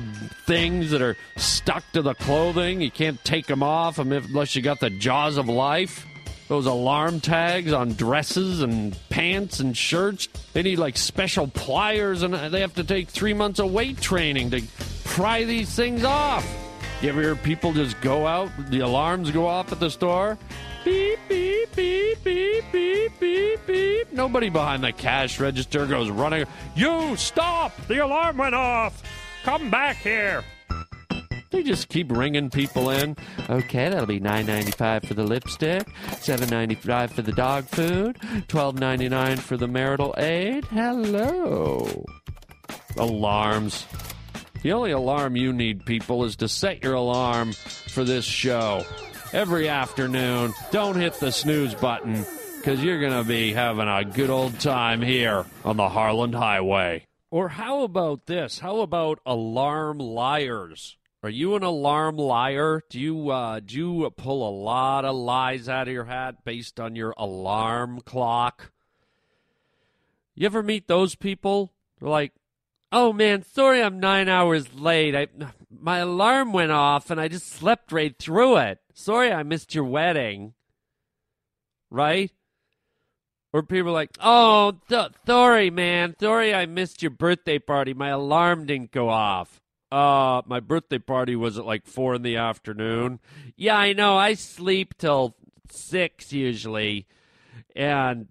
things 0.47 0.93
that 0.93 1.03
are 1.03 1.17
stuck 1.37 1.85
to 1.93 2.03
the 2.03 2.15
clothing. 2.15 2.81
You 2.81 2.91
can't 2.91 3.23
take 3.25 3.47
them 3.47 3.63
off 3.63 3.99
unless 3.99 4.57
you 4.57 4.63
got 4.63 4.81
the 4.81 4.91
jaws 4.91 5.37
of 5.37 5.49
life. 5.49 6.07
Those 6.49 6.67
alarm 6.67 7.21
tags 7.21 7.73
on 7.73 7.95
dresses 7.95 8.63
and 8.63 8.97
pants 9.11 9.59
and 9.59 9.77
shirts. 9.77 10.29
They 10.53 10.63
need 10.63 10.79
like 10.79 10.97
special 10.97 11.49
pliers 11.49 12.23
and 12.23 12.33
they 12.33 12.61
have 12.61 12.75
to 12.75 12.85
take 12.85 13.09
three 13.09 13.35
months 13.35 13.59
of 13.59 13.73
weight 13.73 14.01
training 14.01 14.51
to 14.51 14.63
pry 15.05 15.45
these 15.45 15.75
things 15.75 16.05
off. 16.05 16.47
You 17.03 17.09
ever 17.09 17.21
hear 17.21 17.37
people 17.37 17.73
just 17.73 18.01
go 18.01 18.27
out, 18.27 18.49
the 18.71 18.81
alarms 18.81 19.31
go 19.33 19.47
off 19.47 19.73
at 19.73 19.81
the 19.81 19.91
store? 19.91 20.39
Beep, 20.85 21.19
beep, 21.29 21.75
beep, 21.75 22.23
beep, 22.23 22.65
beep, 22.73 23.21
beep, 23.21 23.67
beep. 23.67 24.13
Nobody 24.13 24.49
behind 24.49 24.85
the 24.85 24.93
cash 24.93 25.41
register 25.41 25.85
goes 25.85 26.09
running. 26.11 26.47
You 26.77 27.17
stop! 27.17 27.77
The 27.89 28.05
alarm 28.05 28.37
went 28.37 28.55
off! 28.55 29.03
Come 29.47 29.71
back 29.71 29.99
here! 29.99 30.43
They 31.53 31.63
just 31.63 31.89
keep 31.89 32.11
ringing 32.11 32.51
people 32.51 32.91
in. 32.91 33.17
Okay, 33.49 33.89
that'll 33.89 34.05
be 34.05 34.19
nine 34.19 34.45
ninety 34.45 34.73
five 34.73 35.05
for 35.05 35.15
the 35.15 35.23
lipstick, 35.23 35.87
seven 36.19 36.49
ninety 36.49 36.75
five 36.75 37.13
for 37.13 37.23
the 37.23 37.31
dog 37.31 37.65
food, 37.67 38.19
twelve 38.49 38.81
ninety 38.81 39.09
nine 39.09 39.37
for 39.37 39.57
the 39.57 39.69
marital 39.69 40.17
aid. 40.19 40.65
Hello. 40.65 42.05
Alarms. 42.99 43.87
The 44.65 44.73
only 44.73 44.91
alarm 44.91 45.37
you 45.37 45.53
need, 45.53 45.87
people, 45.87 46.25
is 46.25 46.35
to 46.37 46.49
set 46.49 46.83
your 46.83 46.95
alarm 46.95 47.53
for 47.53 48.03
this 48.03 48.25
show 48.25 48.85
every 49.33 49.69
afternoon. 49.69 50.55
Don't 50.73 50.97
hit 50.97 51.15
the 51.21 51.31
snooze 51.31 51.77
button 51.77 52.27
because 52.57 52.83
you're 52.83 52.99
going 52.99 53.23
to 53.23 53.29
be 53.29 53.53
having 53.53 53.87
a 53.87 54.05
good 54.05 54.29
old 54.29 54.59
time 54.59 55.03
here 55.03 55.47
on 55.65 55.77
the 55.77 55.89
Harland 55.89 56.35
Highway. 56.35 57.07
Or 57.31 57.49
how 57.51 57.83
about 57.83 58.27
this? 58.27 58.61
How 58.61 58.81
about 58.81 59.21
alarm 59.27 59.99
liars? 59.99 60.97
Are 61.23 61.31
you 61.31 61.57
an 61.57 61.65
alarm 61.65 62.17
liar? 62.19 62.83
Do 62.89 63.01
you 63.01 63.31
uh, 63.31 63.59
do 63.59 63.75
you 63.75 64.11
pull 64.11 64.49
a 64.49 64.57
lot 64.62 65.05
of 65.05 65.17
lies 65.17 65.69
out 65.69 65.89
of 65.89 65.95
your 65.95 66.05
hat 66.05 66.45
based 66.45 66.79
on 66.79 66.95
your 66.95 67.15
alarm 67.17 68.01
clock? 68.03 68.71
You 70.37 70.47
ever 70.47 70.62
meet 70.62 70.87
those 70.87 71.17
people? 71.17 71.73
They're 71.99 72.09
like, 72.09 72.33
"Oh 72.93 73.12
man, 73.12 73.43
sorry, 73.43 73.83
I'm 73.83 73.99
nine 73.99 74.29
hours 74.29 74.73
late. 74.75 75.17
I 75.17 75.27
my 75.69 75.99
alarm 75.99 76.53
went 76.53 76.71
off 76.71 77.11
and 77.11 77.21
I 77.21 77.27
just 77.27 77.49
slept 77.49 77.91
right 77.91 78.17
through 78.17 78.59
it. 78.59 78.79
Sorry, 78.95 79.33
I 79.33 79.43
missed 79.43 79.75
your 79.75 79.85
wedding." 79.85 80.55
Right? 81.91 82.31
Or 83.57 83.62
people 83.62 83.88
are 83.88 83.92
like, 83.92 84.11
"Oh, 84.21 84.75
th- 84.90 85.12
sorry, 85.27 85.71
man. 85.71 86.14
Sorry, 86.21 86.53
I 86.55 86.66
missed 86.66 87.01
your 87.01 87.11
birthday 87.11 87.59
party. 87.59 87.95
My 87.95 88.09
alarm 88.11 88.66
didn't 88.66 88.90
go 88.90 89.09
off." 89.09 89.62
Uh, 89.90 90.42
my 90.45 90.61
birthday 90.61 90.99
party 90.99 91.37
was 91.37 91.57
at 91.57 91.64
like 91.64 91.87
four 91.87 92.14
in 92.14 92.21
the 92.21 92.37
afternoon. 92.37 93.19
Yeah, 93.57 93.79
I 93.79 93.95
know. 93.95 94.14
I 94.14 94.35
sleep 94.35 94.99
till 94.99 95.37
six 95.71 96.35
usually, 96.35 97.07
and 97.75 98.29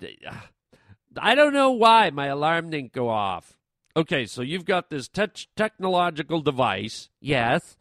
I 1.18 1.34
don't 1.34 1.54
know 1.54 1.72
why 1.72 2.12
my 2.12 2.28
alarm 2.28 2.70
didn't 2.70 2.94
go 2.94 3.10
off. 3.10 3.58
Okay, 3.98 4.28
so 4.28 4.44
you've 4.44 4.66
got 4.66 4.92
this 4.92 5.08
te- 5.08 5.48
technological 5.56 6.42
device, 6.42 7.10
yes, 7.20 7.78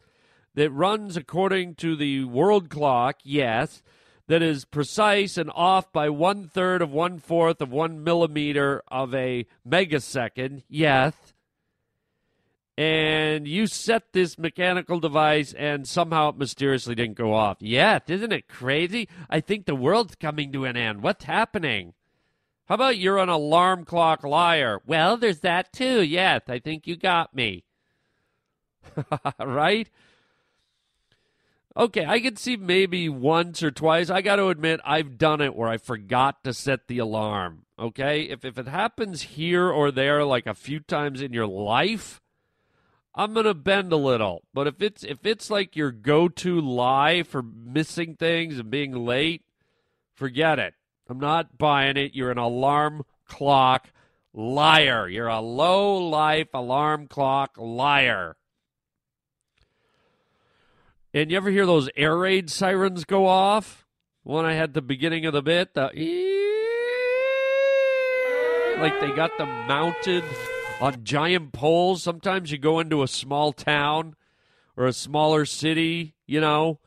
that 0.55 0.71
runs 0.71 1.15
according 1.15 1.75
to 1.75 1.95
the 1.95 2.23
world 2.23 2.71
clock, 2.71 3.17
yes, 3.23 3.83
that 4.27 4.41
is 4.41 4.65
precise 4.65 5.37
and 5.37 5.51
off 5.53 5.91
by 5.91 6.09
one 6.09 6.47
third 6.47 6.81
of 6.81 6.91
one 6.91 7.19
fourth 7.19 7.61
of 7.61 7.71
one 7.71 8.03
millimeter 8.03 8.81
of 8.87 9.13
a 9.13 9.45
megasecond, 9.67 10.63
yes 10.67 11.13
and 12.77 13.47
you 13.47 13.67
set 13.67 14.11
this 14.11 14.37
mechanical 14.37 14.99
device 14.99 15.53
and 15.53 15.87
somehow 15.87 16.29
it 16.29 16.37
mysteriously 16.37 16.95
didn't 16.95 17.17
go 17.17 17.33
off. 17.33 17.57
Yes, 17.61 18.01
isn't 18.07 18.33
it 18.33 18.47
crazy? 18.47 19.07
I 19.29 19.39
think 19.39 19.65
the 19.65 19.75
world's 19.75 20.15
coming 20.15 20.51
to 20.51 20.65
an 20.65 20.75
end. 20.75 21.01
What's 21.01 21.25
happening? 21.25 21.93
How 22.65 22.75
about 22.75 22.97
you're 22.97 23.19
an 23.19 23.29
alarm 23.29 23.85
clock 23.85 24.23
liar? 24.23 24.81
Well, 24.85 25.17
there's 25.17 25.41
that 25.41 25.71
too. 25.71 26.01
Yes, 26.03 26.41
I 26.47 26.59
think 26.59 26.87
you 26.87 26.97
got 26.97 27.33
me. 27.33 27.63
right? 29.39 29.89
Okay, 31.77 32.05
I 32.05 32.21
can 32.21 32.37
see 32.37 32.55
maybe 32.55 33.09
once 33.09 33.61
or 33.61 33.69
twice. 33.69 34.09
I 34.09 34.21
got 34.21 34.37
to 34.37 34.47
admit, 34.47 34.79
I've 34.85 35.17
done 35.17 35.41
it 35.41 35.55
where 35.55 35.67
I 35.67 35.77
forgot 35.77 36.43
to 36.45 36.53
set 36.53 36.87
the 36.87 36.99
alarm. 36.99 37.65
Okay? 37.77 38.21
If, 38.23 38.45
if 38.45 38.57
it 38.57 38.67
happens 38.67 39.21
here 39.23 39.69
or 39.69 39.91
there, 39.91 40.23
like 40.23 40.47
a 40.47 40.53
few 40.53 40.79
times 40.79 41.21
in 41.21 41.33
your 41.33 41.47
life, 41.47 42.21
I'm 43.17 43.33
gonna 43.33 43.53
bend 43.53 43.93
a 43.93 43.97
little. 43.97 44.43
But 44.53 44.67
if 44.67 44.81
it's 44.81 45.03
if 45.03 45.25
it's 45.25 45.49
like 45.49 45.75
your 45.75 45.91
go-to 45.91 46.59
lie 46.59 47.23
for 47.23 47.41
missing 47.41 48.15
things 48.15 48.59
and 48.59 48.69
being 48.69 49.05
late, 49.05 49.43
forget 50.13 50.59
it. 50.59 50.73
I'm 51.07 51.19
not 51.19 51.57
buying 51.57 51.95
it. 51.95 52.13
You're 52.13 52.31
an 52.31 52.37
alarm 52.37 53.03
clock 53.25 53.87
liar. 54.33 55.07
You're 55.07 55.27
a 55.27 55.39
low 55.39 55.97
life 55.97 56.49
alarm 56.53 57.07
clock 57.07 57.55
liar. 57.57 58.35
And 61.15 61.31
you 61.31 61.37
ever 61.37 61.49
hear 61.49 61.65
those 61.65 61.89
air 61.95 62.17
raid 62.17 62.49
sirens 62.49 63.05
go 63.05 63.25
off? 63.25 63.85
One 64.23 64.43
I 64.43 64.55
had 64.55 64.73
the 64.73 64.81
beginning 64.81 65.25
of 65.25 65.31
the 65.31 65.41
bit, 65.41 65.73
the 65.73 65.83
like 68.81 68.99
they 68.99 69.15
got 69.15 69.37
them 69.37 69.47
mounted 69.65 70.25
on 70.81 71.05
giant 71.05 71.53
poles. 71.53 72.03
Sometimes 72.03 72.51
you 72.51 72.57
go 72.57 72.81
into 72.81 73.01
a 73.01 73.07
small 73.07 73.53
town 73.53 74.17
or 74.75 74.87
a 74.87 74.91
smaller 74.91 75.45
city, 75.45 76.15
you 76.27 76.41
know, 76.41 76.79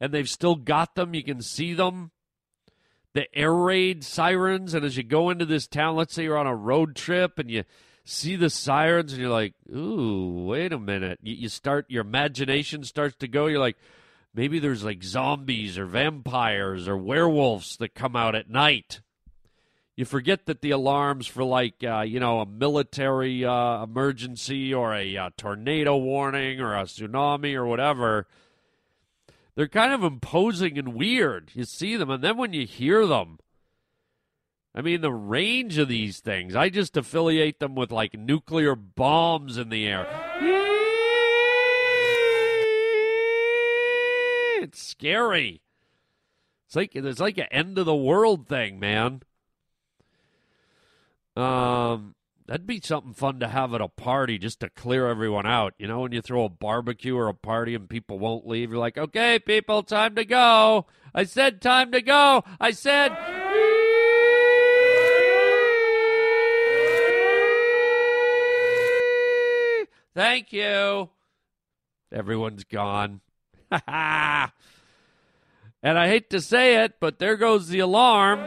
and 0.00 0.12
they've 0.12 0.28
still 0.28 0.56
got 0.56 0.96
them. 0.96 1.14
You 1.14 1.22
can 1.22 1.40
see 1.40 1.72
them. 1.72 2.10
The 3.12 3.32
air 3.32 3.54
raid 3.54 4.02
sirens. 4.02 4.74
And 4.74 4.84
as 4.84 4.96
you 4.96 5.04
go 5.04 5.30
into 5.30 5.46
this 5.46 5.68
town, 5.68 5.94
let's 5.94 6.12
say 6.12 6.24
you're 6.24 6.36
on 6.36 6.48
a 6.48 6.56
road 6.56 6.96
trip 6.96 7.38
and 7.38 7.48
you 7.48 7.62
see 8.10 8.36
the 8.36 8.50
sirens 8.50 9.12
and 9.12 9.20
you're 9.20 9.30
like, 9.30 9.54
ooh, 9.74 10.44
wait 10.46 10.72
a 10.72 10.78
minute. 10.78 11.18
You, 11.22 11.34
you 11.34 11.48
start, 11.48 11.86
your 11.88 12.02
imagination 12.02 12.84
starts 12.84 13.16
to 13.16 13.28
go. 13.28 13.46
You're 13.46 13.60
like, 13.60 13.76
maybe 14.34 14.58
there's 14.58 14.84
like 14.84 15.02
zombies 15.02 15.78
or 15.78 15.86
vampires 15.86 16.88
or 16.88 16.96
werewolves 16.96 17.76
that 17.78 17.94
come 17.94 18.16
out 18.16 18.34
at 18.34 18.50
night 18.50 19.00
you 20.00 20.06
forget 20.06 20.46
that 20.46 20.62
the 20.62 20.70
alarms 20.70 21.26
for 21.26 21.44
like 21.44 21.84
uh, 21.84 22.00
you 22.00 22.20
know 22.20 22.40
a 22.40 22.46
military 22.46 23.44
uh, 23.44 23.82
emergency 23.82 24.72
or 24.72 24.94
a 24.94 25.14
uh, 25.14 25.28
tornado 25.36 25.94
warning 25.94 26.58
or 26.58 26.74
a 26.74 26.84
tsunami 26.84 27.54
or 27.54 27.66
whatever 27.66 28.26
they're 29.54 29.68
kind 29.68 29.92
of 29.92 30.02
imposing 30.02 30.78
and 30.78 30.94
weird 30.94 31.50
you 31.52 31.64
see 31.64 31.96
them 31.96 32.08
and 32.08 32.24
then 32.24 32.38
when 32.38 32.54
you 32.54 32.66
hear 32.66 33.06
them 33.06 33.38
I 34.74 34.82
mean, 34.82 35.00
the 35.00 35.12
range 35.12 35.78
of 35.78 35.88
these 35.88 36.20
things. 36.20 36.54
I 36.54 36.68
just 36.68 36.96
affiliate 36.96 37.58
them 37.58 37.74
with 37.74 37.90
like 37.90 38.14
nuclear 38.14 38.76
bombs 38.76 39.56
in 39.58 39.68
the 39.68 39.86
air. 39.86 40.06
It's 44.62 44.82
scary. 44.82 45.62
It's 46.66 46.76
like 46.76 46.94
it's 46.94 47.18
like 47.18 47.38
an 47.38 47.48
end 47.50 47.78
of 47.78 47.86
the 47.86 47.96
world 47.96 48.46
thing, 48.46 48.78
man. 48.78 49.22
Um, 51.36 52.14
that'd 52.46 52.66
be 52.66 52.80
something 52.80 53.14
fun 53.14 53.40
to 53.40 53.48
have 53.48 53.74
at 53.74 53.80
a 53.80 53.88
party 53.88 54.38
just 54.38 54.60
to 54.60 54.70
clear 54.70 55.08
everyone 55.08 55.46
out. 55.46 55.74
You 55.78 55.88
know, 55.88 56.00
when 56.00 56.12
you 56.12 56.20
throw 56.20 56.44
a 56.44 56.48
barbecue 56.48 57.16
or 57.16 57.26
a 57.26 57.34
party 57.34 57.74
and 57.74 57.88
people 57.88 58.20
won't 58.20 58.46
leave, 58.46 58.70
you're 58.70 58.78
like, 58.78 58.98
okay, 58.98 59.40
people, 59.40 59.82
time 59.82 60.14
to 60.14 60.24
go. 60.24 60.86
I 61.12 61.24
said 61.24 61.60
time 61.60 61.90
to 61.90 62.02
go. 62.02 62.44
I 62.60 62.70
said. 62.70 63.39
Thank 70.14 70.52
you. 70.52 71.08
Everyone's 72.12 72.64
gone. 72.64 73.20
and 73.70 73.80
I 75.82 76.08
hate 76.08 76.30
to 76.30 76.40
say 76.40 76.82
it, 76.82 76.94
but 76.98 77.18
there 77.18 77.36
goes 77.36 77.68
the 77.68 77.78
alarm, 77.78 78.40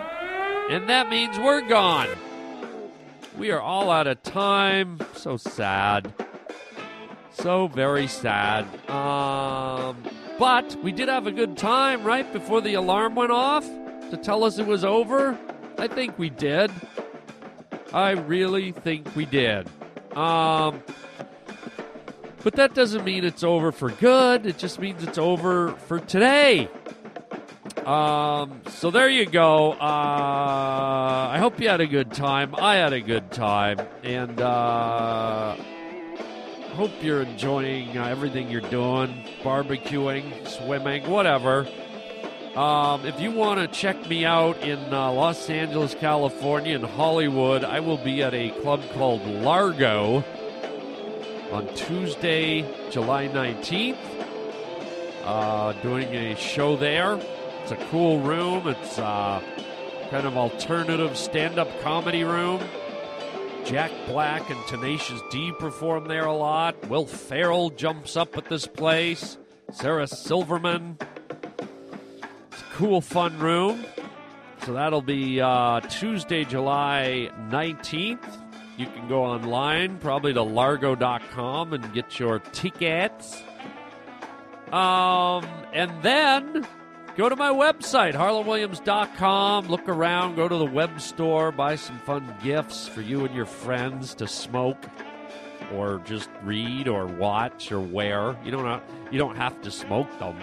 and 0.70 0.90
that 0.90 1.10
means 1.10 1.38
we're 1.40 1.62
gone. 1.62 2.10
We 3.38 3.52
are 3.52 3.62
all 3.62 3.90
out 3.90 4.08
of 4.08 4.22
time. 4.24 5.00
So 5.16 5.38
sad. 5.38 6.14
So 7.32 7.68
very 7.68 8.08
sad. 8.08 8.66
Um, 8.90 10.04
but 10.38 10.76
we 10.84 10.92
did 10.92 11.10
have 11.10 11.26
a 11.26 11.32
good 11.32 11.58
time, 11.58 12.04
right? 12.04 12.32
Before 12.32 12.62
the 12.62 12.76
alarm 12.76 13.16
went 13.16 13.32
off 13.32 13.66
to 14.12 14.18
tell 14.18 14.44
us 14.44 14.60
it 14.60 14.68
was 14.68 14.84
over. 14.84 15.38
I 15.78 15.88
think 15.88 16.20
we 16.20 16.30
did. 16.30 16.70
I 17.92 18.12
really 18.12 18.72
think 18.72 19.16
we 19.16 19.26
did. 19.26 19.68
Um, 20.16 20.84
but 22.44 22.56
that 22.56 22.74
doesn't 22.74 23.04
mean 23.04 23.24
it's 23.24 23.44
over 23.44 23.72
for 23.72 23.90
good. 23.90 24.46
It 24.46 24.58
just 24.58 24.80
means 24.80 25.04
it's 25.04 25.18
over 25.18 25.72
for 25.88 26.00
today. 26.00 26.70
Um, 27.86 28.62
so 28.68 28.92
there 28.92 29.10
you 29.10 29.26
go. 29.26 29.74
Uh, 29.74 31.30
I 31.32 31.38
hope 31.40 31.60
you 31.60 31.70
had 31.70 31.82
a 31.82 31.88
good 31.88 32.12
time. 32.14 32.54
I 32.56 32.76
had 32.76 32.94
a 32.94 33.02
good 33.02 33.32
time, 33.32 33.80
and 34.04 34.40
uh, 34.40 35.56
hope 36.74 36.92
you're 37.02 37.22
enjoying 37.22 37.98
uh, 37.98 38.08
everything 38.08 38.50
you're 38.50 38.62
doing, 38.62 39.26
barbecuing, 39.42 40.48
swimming, 40.48 41.10
whatever. 41.10 41.68
Um, 42.56 43.06
if 43.06 43.20
you 43.20 43.32
want 43.32 43.60
to 43.60 43.68
check 43.68 44.08
me 44.08 44.26
out 44.26 44.58
in 44.62 44.80
uh, 44.94 45.12
Los 45.12 45.50
Angeles, 45.50 45.96
California, 45.96 46.76
and 46.76 46.86
Hollywood, 46.86 47.64
I 47.64 47.80
will 47.80 47.98
be 47.98 48.22
at 48.22 48.34
a 48.34 48.52
club 48.62 48.82
called 48.94 49.26
Largo 49.26 50.24
on 51.54 51.68
Tuesday, 51.76 52.66
July 52.90 53.28
19th, 53.28 53.96
uh, 55.24 55.72
doing 55.84 56.08
a 56.16 56.36
show 56.36 56.76
there. 56.76 57.20
It's 57.62 57.72
a 57.72 57.76
cool 57.92 58.20
room. 58.22 58.68
It's 58.68 58.98
uh, 58.98 59.40
kind 60.10 60.26
of 60.26 60.36
alternative 60.36 61.16
stand-up 61.16 61.70
comedy 61.82 62.24
room. 62.24 62.60
Jack 63.66 63.92
Black 64.08 64.50
and 64.50 64.60
Tenacious 64.68 65.22
D 65.30 65.52
perform 65.60 66.08
there 66.08 66.26
a 66.26 66.34
lot. 66.34 66.90
Will 66.90 67.06
Ferrell 67.06 67.70
jumps 67.70 68.18
up 68.18 68.36
at 68.36 68.46
this 68.46 68.66
place. 68.66 69.38
Sarah 69.72 70.08
Silverman. 70.08 70.98
It's 72.52 72.62
a 72.62 72.66
cool, 72.74 73.00
fun 73.00 73.38
room. 73.38 73.86
So 74.66 74.74
that'll 74.74 75.02
be 75.02 75.40
uh, 75.40 75.82
Tuesday, 75.82 76.46
July 76.46 77.30
19th. 77.50 78.43
You 78.78 78.88
can 78.88 79.08
go 79.08 79.24
online, 79.24 80.00
probably 80.00 80.34
to 80.34 80.42
largo.com, 80.42 81.74
and 81.74 81.94
get 81.94 82.20
your 82.20 82.40
tickets. 82.40 83.44
Um, 84.72 85.46
and 85.72 85.92
then 86.02 86.68
go 87.16 87.30
to 87.30 87.36
my 87.36 87.52
website, 87.52 88.14
harlandwilliams.com. 88.14 89.68
Look 89.68 89.88
around, 89.88 90.36
go 90.36 90.48
to 90.48 90.56
the 90.56 90.66
web 90.66 91.00
store, 91.00 91.52
buy 91.52 91.76
some 91.76 92.00
fun 92.00 92.36
gifts 92.44 92.88
for 92.88 93.02
you 93.02 93.26
and 93.26 93.36
your 93.36 93.46
friends 93.46 94.16
to 94.16 94.28
smoke 94.28 94.84
or 95.72 96.02
just 96.06 96.30
read 96.44 96.88
or 96.88 97.06
watch 97.06 97.72
or 97.72 97.80
wear. 97.80 98.36
You 98.44 98.50
don't 98.50 98.66
have, 98.66 98.82
you 99.12 99.20
don't 99.20 99.36
have 99.36 99.62
to 99.62 99.70
smoke 99.70 100.10
them. 100.18 100.38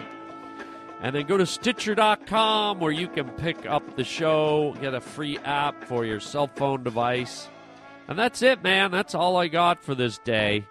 And 1.02 1.16
then 1.16 1.26
go 1.26 1.36
to 1.36 1.46
Stitcher.com 1.46 2.78
where 2.78 2.92
you 2.92 3.08
can 3.08 3.30
pick 3.30 3.66
up 3.66 3.96
the 3.96 4.04
show, 4.04 4.76
get 4.80 4.94
a 4.94 5.00
free 5.00 5.38
app 5.38 5.82
for 5.84 6.04
your 6.04 6.20
cell 6.20 6.46
phone 6.46 6.84
device. 6.84 7.48
And 8.10 8.18
that's 8.18 8.42
it, 8.42 8.60
man. 8.60 8.90
That's 8.90 9.14
all 9.14 9.36
I 9.36 9.46
got 9.46 9.84
for 9.84 9.94
this 9.94 10.18
day. 10.18 10.66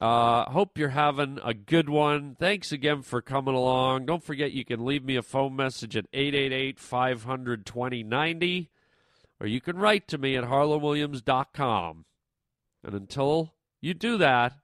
Uh, 0.00 0.50
hope 0.50 0.76
you're 0.76 0.88
having 0.88 1.38
a 1.44 1.54
good 1.54 1.88
one. 1.88 2.36
Thanks 2.40 2.72
again 2.72 3.02
for 3.02 3.22
coming 3.22 3.54
along. 3.54 4.06
Don't 4.06 4.22
forget 4.22 4.50
you 4.50 4.64
can 4.64 4.84
leave 4.84 5.04
me 5.04 5.14
a 5.14 5.22
phone 5.22 5.54
message 5.54 5.96
at 5.96 6.06
888 6.12 6.80
500 6.80 7.64
2090, 7.64 8.68
or 9.40 9.46
you 9.46 9.60
can 9.60 9.76
write 9.76 10.08
to 10.08 10.18
me 10.18 10.36
at 10.36 10.42
harlandwilliams.com. 10.42 12.04
And 12.82 12.94
until 12.94 13.54
you 13.80 13.94
do 13.94 14.18
that, 14.18 14.54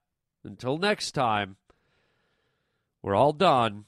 until 0.42 0.76
next 0.76 1.12
time, 1.12 1.54
we're 3.00 3.14
all 3.14 3.32
done. 3.32 3.84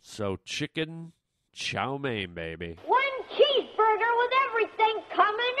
So, 0.00 0.38
chicken 0.46 1.12
chow 1.52 1.98
mein, 1.98 2.32
baby. 2.32 2.78
One 2.86 3.02
cheeseburger 3.32 4.16
with 4.16 4.32
everything 4.48 5.02
coming 5.14 5.54